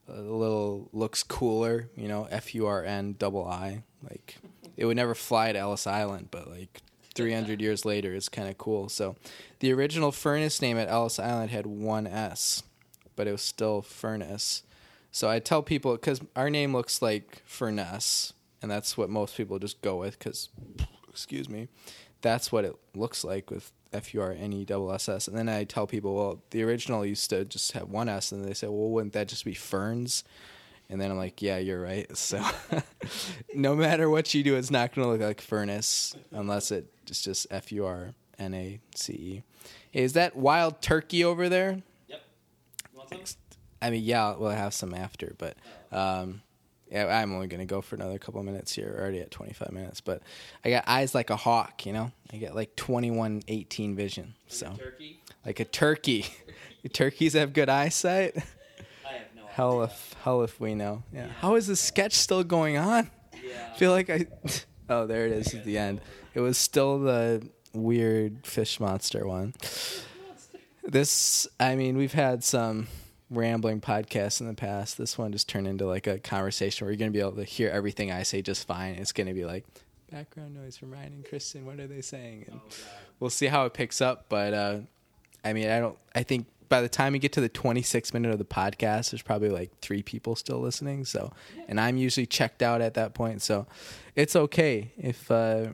a 0.09 0.21
little 0.21 0.89
looks 0.93 1.23
cooler 1.23 1.89
you 1.95 2.07
know 2.07 2.27
f-u-r-n 2.31 3.15
double 3.19 3.45
i. 3.47 3.83
Like 4.09 4.37
it 4.75 4.85
would 4.85 4.95
never 4.95 5.15
fly 5.15 5.51
to 5.51 5.59
ellis 5.59 5.87
island 5.87 6.29
but 6.31 6.49
like 6.49 6.81
300 7.15 7.61
years 7.61 7.83
later 7.83 8.13
it's 8.13 8.29
kind 8.29 8.47
of 8.47 8.57
cool. 8.57 8.89
So 8.89 9.15
the 9.59 9.73
original 9.73 10.11
furnace 10.11 10.61
name 10.61 10.77
at 10.77 10.87
ellis 10.87 11.19
island 11.19 11.51
had 11.51 11.65
one 11.65 12.07
s 12.07 12.63
but 13.15 13.27
it 13.27 13.31
was 13.31 13.41
still 13.41 13.81
furnace. 13.81 14.63
So 15.11 15.29
i 15.29 15.39
tell 15.39 15.63
people 15.63 15.93
because 15.93 16.21
our 16.35 16.49
name 16.49 16.73
looks 16.73 17.01
like 17.01 17.41
furnace 17.45 18.33
and 18.61 18.71
that's 18.71 18.97
what 18.97 19.09
most 19.09 19.35
people 19.35 19.59
just 19.59 19.81
go 19.81 19.97
with 19.97 20.17
because 20.19 20.49
excuse 21.09 21.49
me 21.49 21.67
that's 22.21 22.51
what 22.51 22.65
it 22.65 22.75
looks 22.95 23.23
like 23.23 23.49
with 23.51 23.71
f-u-r-n-e-s-s 23.93 25.27
and 25.27 25.37
then 25.37 25.47
i 25.49 25.63
tell 25.63 25.87
people 25.87 26.15
well 26.15 26.41
the 26.51 26.61
original 26.63 27.05
used 27.05 27.29
to 27.29 27.45
just 27.45 27.71
have 27.71 27.89
one 27.89 28.09
s 28.09 28.31
and 28.31 28.43
they 28.45 28.53
say 28.53 28.67
well 28.67 28.89
wouldn't 28.89 29.13
that 29.13 29.27
just 29.27 29.45
be 29.45 29.53
ferns 29.53 30.23
And 30.89 31.01
then 31.01 31.11
I'm 31.11 31.17
like, 31.17 31.41
yeah, 31.41 31.57
you're 31.57 31.81
right. 31.81 32.07
So 32.15 32.41
no 33.53 33.75
matter 33.75 34.09
what 34.09 34.33
you 34.33 34.41
do, 34.41 34.55
it's 34.55 34.71
not 34.71 34.95
going 34.95 35.05
to 35.05 35.11
look 35.11 35.21
like 35.21 35.41
furnace 35.41 36.15
unless 36.31 36.71
it's 36.71 37.21
just 37.21 37.45
F 37.51 37.73
U 37.73 37.85
R 37.85 38.13
N 38.39 38.53
A 38.53 38.79
C 38.95 39.13
E. 39.13 39.43
Is 39.91 40.13
that 40.13 40.37
wild 40.37 40.81
turkey 40.81 41.25
over 41.25 41.49
there? 41.49 41.81
Yep. 42.07 42.21
You 42.93 42.97
want 42.97 43.09
some? 43.27 43.37
I 43.81 43.89
mean, 43.89 44.03
yeah, 44.05 44.35
we'll 44.37 44.51
have 44.51 44.73
some 44.73 44.93
after, 44.93 45.35
but 45.37 45.57
um, 45.91 46.41
I'm 46.95 47.33
only 47.33 47.47
gonna 47.47 47.65
go 47.65 47.81
for 47.81 47.95
another 47.95 48.17
couple 48.17 48.41
minutes 48.43 48.73
here. 48.73 48.93
We're 48.95 49.01
already 49.01 49.19
at 49.19 49.31
25 49.31 49.71
minutes, 49.71 50.01
but 50.01 50.21
I 50.63 50.69
got 50.69 50.83
eyes 50.87 51.13
like 51.13 51.29
a 51.29 51.35
hawk. 51.35 51.85
You 51.85 51.93
know, 51.93 52.11
I 52.31 52.37
get 52.37 52.55
like 52.55 52.75
21 52.75 53.43
18 53.47 53.95
vision. 53.95 54.35
So 54.47 54.73
Turkey? 54.77 55.19
like 55.45 55.59
a 55.59 55.65
turkey. 55.65 56.25
Turkeys 56.93 57.33
have 57.33 57.51
good 57.53 57.67
eyesight. 57.69 58.37
I 59.05 59.13
have 59.13 59.27
no 59.35 59.45
Hell 59.47 59.81
idea. 59.81 59.93
if 59.93 60.15
hell 60.23 60.43
if 60.43 60.59
we 60.59 60.73
know. 60.75 61.03
Yeah. 61.13 61.27
How 61.39 61.55
is 61.55 61.67
the 61.67 61.75
sketch 61.75 62.13
still 62.13 62.43
going 62.45 62.77
on? 62.77 63.09
Yeah. 63.43 63.71
I 63.73 63.77
feel 63.77 63.91
like 63.91 64.09
I. 64.09 64.25
Oh, 64.89 65.05
there 65.05 65.25
it 65.25 65.33
is 65.33 65.53
at 65.53 65.65
the 65.65 65.77
end. 65.77 65.99
It 66.33 66.39
was 66.39 66.57
still 66.57 66.97
the 66.99 67.45
weird 67.73 68.47
fish 68.47 68.79
monster 68.79 69.27
one. 69.27 69.53
This, 70.83 71.45
I 71.59 71.75
mean, 71.75 71.97
we've 71.97 72.13
had 72.13 72.41
some 72.41 72.87
rambling 73.29 73.81
podcasts 73.81 74.39
in 74.41 74.47
the 74.47 74.53
past. 74.53 74.97
This 74.97 75.17
one 75.17 75.31
just 75.31 75.49
turned 75.49 75.67
into 75.67 75.85
like 75.85 76.07
a 76.07 76.19
conversation 76.19 76.85
where 76.85 76.91
you're 76.91 76.97
going 76.99 77.11
to 77.11 77.17
be 77.17 77.21
able 77.21 77.33
to 77.37 77.43
hear 77.43 77.69
everything 77.69 78.11
I 78.11 78.23
say 78.23 78.41
just 78.41 78.67
fine. 78.67 78.95
It's 78.95 79.11
going 79.11 79.27
to 79.27 79.33
be 79.33 79.45
like 79.45 79.65
background 80.11 80.55
noise 80.55 80.77
from 80.77 80.91
Ryan 80.91 81.13
and 81.13 81.25
Kristen. 81.25 81.65
What 81.65 81.79
are 81.79 81.87
they 81.87 82.01
saying? 82.01 82.45
And 82.47 82.59
Oh, 82.63 82.75
we'll 83.19 83.29
see 83.29 83.47
how 83.47 83.65
it 83.65 83.73
picks 83.73 84.01
up. 84.01 84.25
But 84.29 84.53
uh, 84.53 84.79
I 85.43 85.53
mean, 85.53 85.69
I 85.69 85.79
don't. 85.79 85.97
I 86.15 86.23
think 86.23 86.47
by 86.69 86.81
the 86.81 86.89
time 86.89 87.13
you 87.13 87.19
get 87.19 87.31
to 87.33 87.41
the 87.41 87.49
26 87.49 88.13
minute 88.13 88.31
of 88.31 88.39
the 88.39 88.45
podcast, 88.45 89.11
there's 89.11 89.21
probably 89.21 89.49
like 89.49 89.71
three 89.81 90.03
people 90.03 90.35
still 90.35 90.59
listening. 90.59 91.05
So, 91.05 91.31
and 91.67 91.79
I'm 91.79 91.97
usually 91.97 92.25
checked 92.25 92.61
out 92.61 92.81
at 92.81 92.93
that 92.95 93.13
point. 93.13 93.41
So, 93.41 93.67
it's 94.15 94.35
okay 94.35 94.91
if 94.97 95.29
uh, 95.31 95.67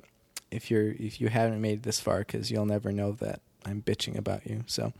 if 0.52 0.70
you're 0.72 0.92
if 0.92 1.22
you 1.22 1.30
haven't 1.30 1.62
made 1.62 1.80
it 1.80 1.84
this 1.84 2.00
far 2.00 2.20
because 2.20 2.52
you'll 2.52 2.66
never 2.66 2.92
know 2.92 3.14
that 3.14 3.42
I'm 3.66 3.82
bitching 3.82 4.18
about 4.18 4.46
you. 4.46 4.64
So, 4.68 4.94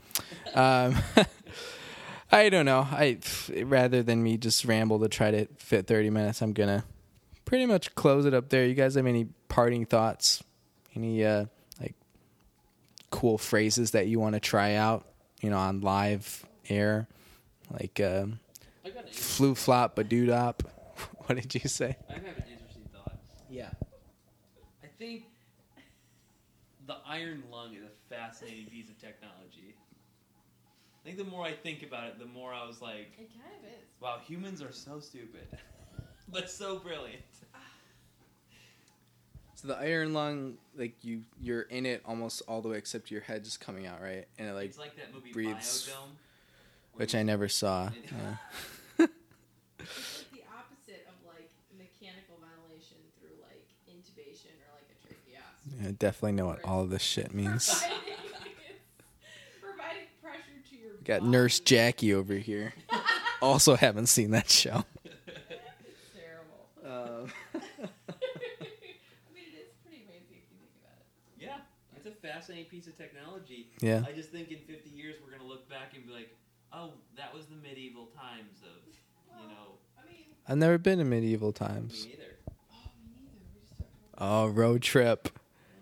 um, 0.56 0.96
I 2.34 2.50
don't 2.50 2.66
know. 2.66 2.88
I 2.90 3.20
rather 3.64 4.02
than 4.02 4.24
me 4.24 4.38
just 4.38 4.66
ramble 4.66 5.00
to 5.02 5.08
try 5.08 5.30
to 5.30 5.46
fit 5.58 5.86
30 5.86 6.10
minutes, 6.10 6.42
I'm 6.42 6.54
gonna 6.54 6.84
pretty 7.46 7.68
much 7.68 7.94
close 7.94 8.26
it 8.26 8.34
up 8.34 8.50
there. 8.50 8.66
You 8.66 8.74
guys 8.74 8.96
have 8.96 9.06
any 9.06 9.28
parting 9.50 9.86
thoughts? 9.86 10.44
Any 10.96 11.24
uh, 11.24 11.46
like 11.80 11.94
cool 13.12 13.38
phrases 13.38 13.92
that 13.92 14.08
you 14.08 14.20
want 14.20 14.34
to 14.34 14.40
try 14.40 14.74
out? 14.74 15.06
You 15.42 15.52
know, 15.52 15.58
on 15.58 15.82
live 15.82 16.44
air, 16.70 17.08
like 17.70 18.00
um, 18.00 18.40
I 18.84 18.90
got 18.90 19.06
an 19.06 19.14
flu 19.14 19.54
flop 19.54 19.96
badoodop. 19.96 20.62
What 21.26 21.42
did 21.42 21.56
you 21.56 21.70
say? 21.70 21.96
I 22.10 22.14
have 22.14 22.24
an 22.26 22.44
interesting 22.52 22.84
thought. 22.94 23.16
Yeah. 23.50 23.70
I 24.84 24.88
think 25.00 25.24
the 26.86 26.98
iron 27.08 27.44
lung 27.50 27.74
is 27.74 27.84
a 27.84 28.14
fascinating 28.14 28.66
piece 28.66 28.90
of 28.90 29.00
technology. 29.00 29.33
I 31.04 31.08
think 31.10 31.18
the 31.18 31.26
more 31.26 31.44
I 31.46 31.52
think 31.54 31.84
about 31.84 32.08
it, 32.08 32.20
the 32.20 32.26
more 32.26 32.54
I 32.54 32.66
was 32.66 32.82
like, 32.82 33.12
It 33.20 33.30
kind 33.34 33.54
of 33.60 33.66
is. 33.66 33.80
wow, 34.00 34.20
humans 34.26 34.62
are 34.62 34.72
so 34.72 35.00
stupid, 35.00 35.46
but 36.30 36.50
so 36.50 36.80
brilliant. 36.80 37.22
So 39.56 39.68
the 39.70 39.78
iron 39.78 40.14
lung, 40.14 40.58
like 40.76 40.96
you, 41.06 41.22
you're 41.40 41.62
in 41.62 41.86
it 41.86 42.02
almost 42.06 42.42
all 42.50 42.62
the 42.62 42.68
way 42.68 42.78
except 42.78 43.10
your 43.12 43.22
head 43.22 43.46
just 43.46 43.62
coming 43.62 43.86
out, 43.88 44.02
right? 44.02 44.28
And 44.38 44.50
it 44.50 44.54
like, 44.56 44.66
it's 44.66 44.78
like 44.78 44.96
that 44.98 45.14
movie 45.14 45.32
breathes- 45.32 45.88
Biodome. 45.88 45.94
where 46.92 47.04
which 47.06 47.14
you- 47.14 47.20
I 47.22 47.24
never 47.24 47.48
saw. 47.48 47.88
It- 47.88 47.94
Yeah. 48.12 48.36
It's 49.80 50.20
like 50.20 50.32
the 50.32 50.44
opposite 50.52 51.08
of 51.08 51.16
like 51.26 51.50
mechanical 51.78 52.36
ventilation 52.44 52.98
through 53.20 53.40
like 53.42 53.64
intubation 53.88 54.52
or 54.68 54.76
like 54.76 54.90
a 54.92 54.96
tracheostomy. 55.00 55.80
Yeah, 55.82 55.88
I 55.88 55.92
definitely 55.92 56.34
know 56.34 56.48
what 56.48 56.60
all 56.66 56.82
of 56.82 56.90
this 56.90 57.02
shit 57.02 57.34
means. 57.34 57.68
Providing, 57.80 58.04
providing 59.62 60.08
pressure 60.22 60.60
to 60.72 60.76
your 60.76 60.93
Got 61.06 61.20
body. 61.22 61.32
Nurse 61.32 61.60
Jackie 61.60 62.14
over 62.14 62.36
here. 62.36 62.74
Also 63.42 63.76
haven't 63.76 64.06
seen 64.08 64.32
that 64.32 64.50
show. 64.50 64.86
Terrible. 66.16 66.64
Um, 66.86 67.28
I 67.54 67.58
mean, 67.58 67.66
it 69.36 69.60
is 69.60 69.68
pretty 69.84 70.04
amazing 70.08 70.40
if 70.40 70.48
you 70.48 70.56
think 70.56 70.72
about 70.80 70.96
it. 70.96 71.44
Yeah, 71.44 71.58
it's 71.98 72.06
a 72.06 72.12
fascinating 72.26 72.70
piece 72.70 72.88
of 72.88 72.98
technology. 72.98 73.68
yeah. 73.82 74.04
I 74.08 74.14
just 74.14 74.30
think 74.32 74.50
in 74.52 74.60
50 74.60 74.90
years 74.92 75.16
we're 75.22 75.36
gonna 75.38 75.50
look 75.50 75.70
back 75.70 75.92
and 75.94 76.06
be 76.08 76.14
like, 76.14 76.30
oh, 76.72 76.92
that 77.18 77.34
was 77.34 77.48
the 77.48 77.56
medieval 77.56 78.06
times 78.18 78.62
of, 78.64 78.80
you 79.42 79.48
know, 79.50 79.76
I 80.02 80.10
mean, 80.10 80.24
I've 80.48 80.58
never 80.58 80.78
been 80.78 81.02
in 81.02 81.10
medieval 81.10 81.50
me 81.50 81.54
times. 81.54 82.06
neither. 82.10 82.38
oh, 82.48 82.92
me 83.04 83.12
neither. 83.20 83.36
We 83.54 83.60
just 83.60 83.78
talked 83.78 83.90
about 84.16 84.26
Oh, 84.26 84.48
road 84.48 84.82
trip. 84.82 85.28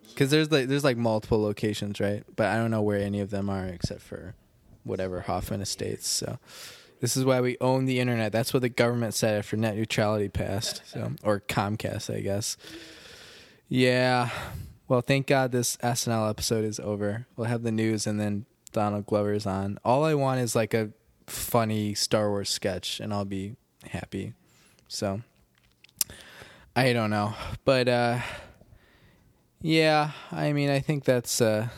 Because 0.10 0.32
there's 0.32 0.52
like 0.52 0.68
there's 0.68 0.84
like 0.84 0.98
multiple 0.98 1.40
locations, 1.44 2.00
right? 2.00 2.24
But 2.36 2.48
I 2.48 2.58
don't 2.58 2.72
know 2.72 2.82
where 2.82 2.98
any 3.00 3.20
of 3.20 3.30
them 3.30 3.52
are 3.52 3.68
except 3.68 4.02
for 4.02 4.34
whatever 4.84 5.22
Hoffman 5.22 5.62
Estates. 5.62 6.08
So 6.08 6.40
this 7.00 7.18
is 7.18 7.26
why 7.26 7.42
we 7.42 7.58
own 7.60 7.86
the 7.86 8.00
internet. 8.00 8.32
That's 8.32 8.54
what 8.54 8.62
the 8.62 8.70
government 8.70 9.14
said 9.14 9.38
after 9.38 9.58
net 9.58 9.76
neutrality 9.76 10.30
passed. 10.30 10.82
So 10.86 11.14
or 11.24 11.40
Comcast, 11.40 12.14
I 12.16 12.22
guess. 12.22 12.58
Yeah. 13.68 14.30
Well, 14.88 15.02
thank 15.02 15.28
God 15.28 15.52
this 15.52 15.78
SNL 15.78 16.30
episode 16.30 16.66
is 16.66 16.80
over. 16.80 17.26
We'll 17.36 17.48
have 17.48 17.64
the 17.64 17.72
news 17.72 18.06
and 18.06 18.20
then 18.20 18.46
Donald 18.72 19.06
Glover's 19.06 19.46
on. 19.46 19.78
All 19.84 20.04
I 20.04 20.14
want 20.14 20.42
is 20.42 20.56
like 20.56 20.74
a 20.74 20.92
funny 21.28 21.94
Star 21.94 22.30
Wars 22.30 22.50
sketch, 22.50 23.00
and 23.00 23.14
I'll 23.14 23.26
be 23.26 23.56
happy. 23.90 24.34
So 24.88 25.22
I 26.76 26.94
don't 26.94 27.10
know, 27.10 27.34
but 27.66 27.88
uh, 27.88 28.20
yeah, 29.62 30.12
I 30.32 30.54
mean, 30.54 30.70
I 30.70 30.80
think 30.80 31.06
that's 31.06 31.42
uh, 31.42 31.70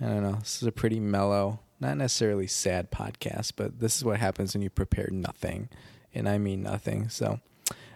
I 0.00 0.04
don't 0.04 0.22
know. 0.22 0.36
This 0.40 0.62
is 0.62 0.68
a 0.68 0.72
pretty 0.72 1.00
mellow, 1.00 1.60
not 1.80 1.96
necessarily 1.96 2.46
sad 2.46 2.90
podcast, 2.90 3.52
but 3.56 3.80
this 3.80 3.96
is 3.96 4.04
what 4.04 4.18
happens 4.18 4.54
when 4.54 4.62
you 4.62 4.70
prepare 4.70 5.08
nothing, 5.10 5.68
and 6.14 6.28
I 6.28 6.38
mean 6.38 6.62
nothing. 6.62 7.08
So, 7.08 7.40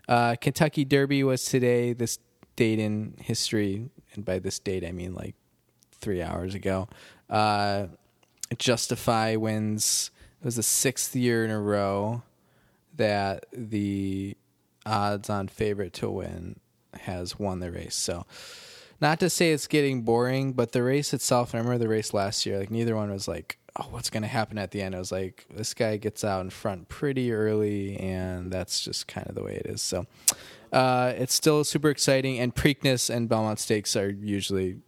uh, 0.08 0.36
Kentucky 0.40 0.84
Derby 0.84 1.24
was 1.24 1.44
today. 1.44 1.92
This 1.92 2.18
date 2.56 2.78
in 2.78 3.14
history, 3.18 3.90
and 4.14 4.24
by 4.24 4.38
this 4.38 4.58
date 4.58 4.84
I 4.84 4.92
mean 4.92 5.14
like 5.14 5.34
three 5.92 6.22
hours 6.22 6.54
ago. 6.54 6.88
Uh, 7.30 7.86
Justify 8.58 9.36
wins. 9.36 10.10
It 10.40 10.44
was 10.44 10.56
the 10.56 10.62
sixth 10.62 11.16
year 11.16 11.44
in 11.44 11.50
a 11.50 11.60
row 11.60 12.22
that 12.96 13.46
the 13.52 14.36
odds 14.84 15.30
on 15.30 15.48
favorite 15.48 15.92
to 15.94 16.10
win 16.10 16.58
has 16.94 17.38
won 17.38 17.60
the 17.60 17.70
race. 17.70 17.94
So, 17.94 18.26
not 19.00 19.18
to 19.20 19.30
say 19.30 19.52
it's 19.52 19.66
getting 19.66 20.02
boring, 20.02 20.52
but 20.52 20.72
the 20.72 20.82
race 20.82 21.14
itself, 21.14 21.54
I 21.54 21.58
remember 21.58 21.78
the 21.78 21.88
race 21.88 22.12
last 22.12 22.44
year, 22.44 22.58
like 22.58 22.70
neither 22.70 22.94
one 22.94 23.10
was 23.10 23.26
like, 23.26 23.58
oh, 23.76 23.86
what's 23.90 24.10
going 24.10 24.22
to 24.22 24.28
happen 24.28 24.58
at 24.58 24.70
the 24.70 24.82
end? 24.82 24.94
I 24.94 24.98
was 24.98 25.12
like, 25.12 25.46
this 25.50 25.74
guy 25.74 25.96
gets 25.96 26.24
out 26.24 26.40
in 26.42 26.50
front 26.50 26.88
pretty 26.88 27.32
early, 27.32 27.96
and 27.96 28.52
that's 28.52 28.80
just 28.80 29.08
kind 29.08 29.26
of 29.28 29.34
the 29.34 29.42
way 29.42 29.54
it 29.54 29.66
is. 29.66 29.80
So, 29.80 30.06
uh, 30.72 31.12
it's 31.16 31.34
still 31.34 31.64
super 31.64 31.90
exciting, 31.90 32.38
and 32.38 32.54
Preakness 32.54 33.08
and 33.08 33.28
Belmont 33.28 33.58
Stakes 33.58 33.96
are 33.96 34.10
usually 34.10 34.78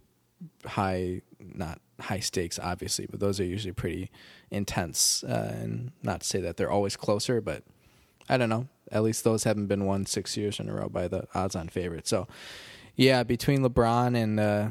high, 0.67 1.23
not 1.39 1.81
high 2.01 2.21
stakes, 2.21 2.59
obviously, 2.59 3.07
but 3.11 3.21
those 3.21 3.41
are 3.41 3.45
usually 3.45 3.73
pretty 3.73 4.11
intense. 4.51 5.25
Uh, 5.25 5.55
and 5.61 5.93
not 6.03 6.21
to 6.21 6.27
say 6.27 6.41
that 6.41 6.57
they're 6.57 6.71
always 6.71 6.97
closer, 6.97 7.41
but 7.41 7.63
I 8.29 8.37
don't 8.37 8.49
know. 8.49 8.69
At 8.91 9.03
least 9.03 9.25
those 9.25 9.45
haven't 9.45 9.67
been 9.67 9.87
won 9.87 10.07
six 10.07 10.37
years 10.37 10.61
in 10.61 10.69
a 10.69 10.75
row 10.75 10.89
by 10.89 11.09
the 11.09 11.27
odds-on 11.35 11.69
favorite. 11.69 12.07
So, 12.07 12.29
yeah, 12.97 13.23
between 13.23 13.61
LeBron 13.61 14.17
and 14.17 14.41
uh, 14.41 14.69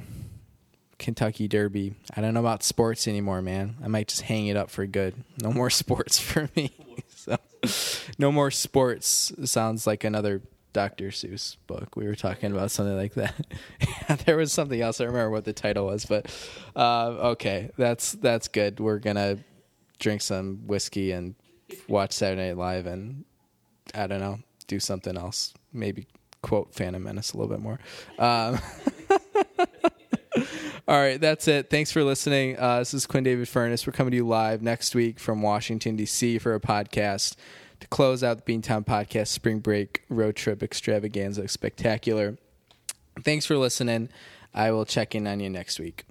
Kentucky 1.04 1.50
Derby, 1.50 1.96
I 2.16 2.22
don't 2.22 2.34
know 2.34 2.40
about 2.40 2.64
sports 2.64 3.10
anymore, 3.10 3.42
man. 3.42 3.76
I 3.84 3.90
might 3.90 4.08
just 4.08 4.22
hang 4.22 4.48
it 4.48 4.56
up 4.56 4.70
for 4.70 4.86
good. 4.86 5.14
No 5.38 5.52
more 5.52 5.70
sports 5.82 6.18
for 6.18 6.50
me. 6.56 6.72
so, 7.14 7.36
no 8.18 8.32
more 8.32 8.50
sports 8.50 9.34
sounds 9.44 9.86
like 9.86 10.06
another 10.06 10.42
Dr. 10.72 11.10
Seuss 11.10 11.58
book. 11.68 11.98
We 11.98 12.06
were 12.08 12.16
talking 12.16 12.54
about 12.54 12.72
something 12.72 12.96
like 12.96 13.16
that. 13.16 13.36
there 14.26 14.38
was 14.38 14.54
something 14.54 14.80
else. 14.80 15.02
I 15.02 15.04
remember 15.04 15.30
what 15.30 15.44
the 15.44 15.52
title 15.52 15.88
was, 15.88 16.06
but 16.06 16.34
uh, 16.74 17.32
okay, 17.32 17.72
that's 17.78 18.14
that's 18.14 18.48
good. 18.48 18.80
We're 18.80 19.00
gonna 19.00 19.40
drink 20.00 20.22
some 20.22 20.62
whiskey 20.68 21.12
and 21.12 21.36
watch 21.90 22.14
Saturday 22.14 22.48
Night 22.48 22.58
Live 22.58 22.86
and 22.86 23.26
I 23.94 24.08
don't 24.08 24.22
know, 24.22 24.40
do 24.68 24.80
something 24.80 25.18
else. 25.18 25.54
Maybe 25.74 26.08
quote 26.42 26.74
Phantom 26.74 27.04
Menace 27.04 27.34
a 27.34 27.38
little 27.38 27.54
bit 27.54 27.62
more. 27.62 27.80
Um, 28.18 28.58
all 30.88 31.00
right, 31.00 31.20
that's 31.20 31.48
it. 31.48 31.70
Thanks 31.70 31.92
for 31.92 32.04
listening. 32.04 32.58
Uh, 32.60 32.80
this 32.80 32.94
is 32.94 33.06
Quinn 33.06 33.24
David 33.24 33.48
Furness. 33.48 33.88
We're 33.88 33.94
coming 33.94 34.12
to 34.12 34.18
you 34.18 34.28
live 34.28 34.62
next 34.62 34.96
week 34.96 35.20
from 35.20 35.42
Washington, 35.42 35.96
D.C. 35.96 36.40
for 36.40 36.56
a 36.56 36.60
podcast 36.60 37.36
to 37.80 37.88
close 37.88 38.24
out 38.24 38.46
the 38.46 38.54
Beantown 38.54 38.86
Podcast 38.86 39.28
Spring 39.28 39.60
Break 39.60 40.04
Road 40.10 40.36
Trip 40.36 40.62
Extravaganza 40.62 41.48
Spectacular. 41.48 42.38
Thanks 43.24 43.46
for 43.46 43.58
listening. 43.58 44.10
I 44.54 44.72
will 44.72 44.86
check 44.86 45.16
in 45.16 45.26
on 45.26 45.40
you 45.40 45.50
next 45.50 45.80
week. 45.80 46.04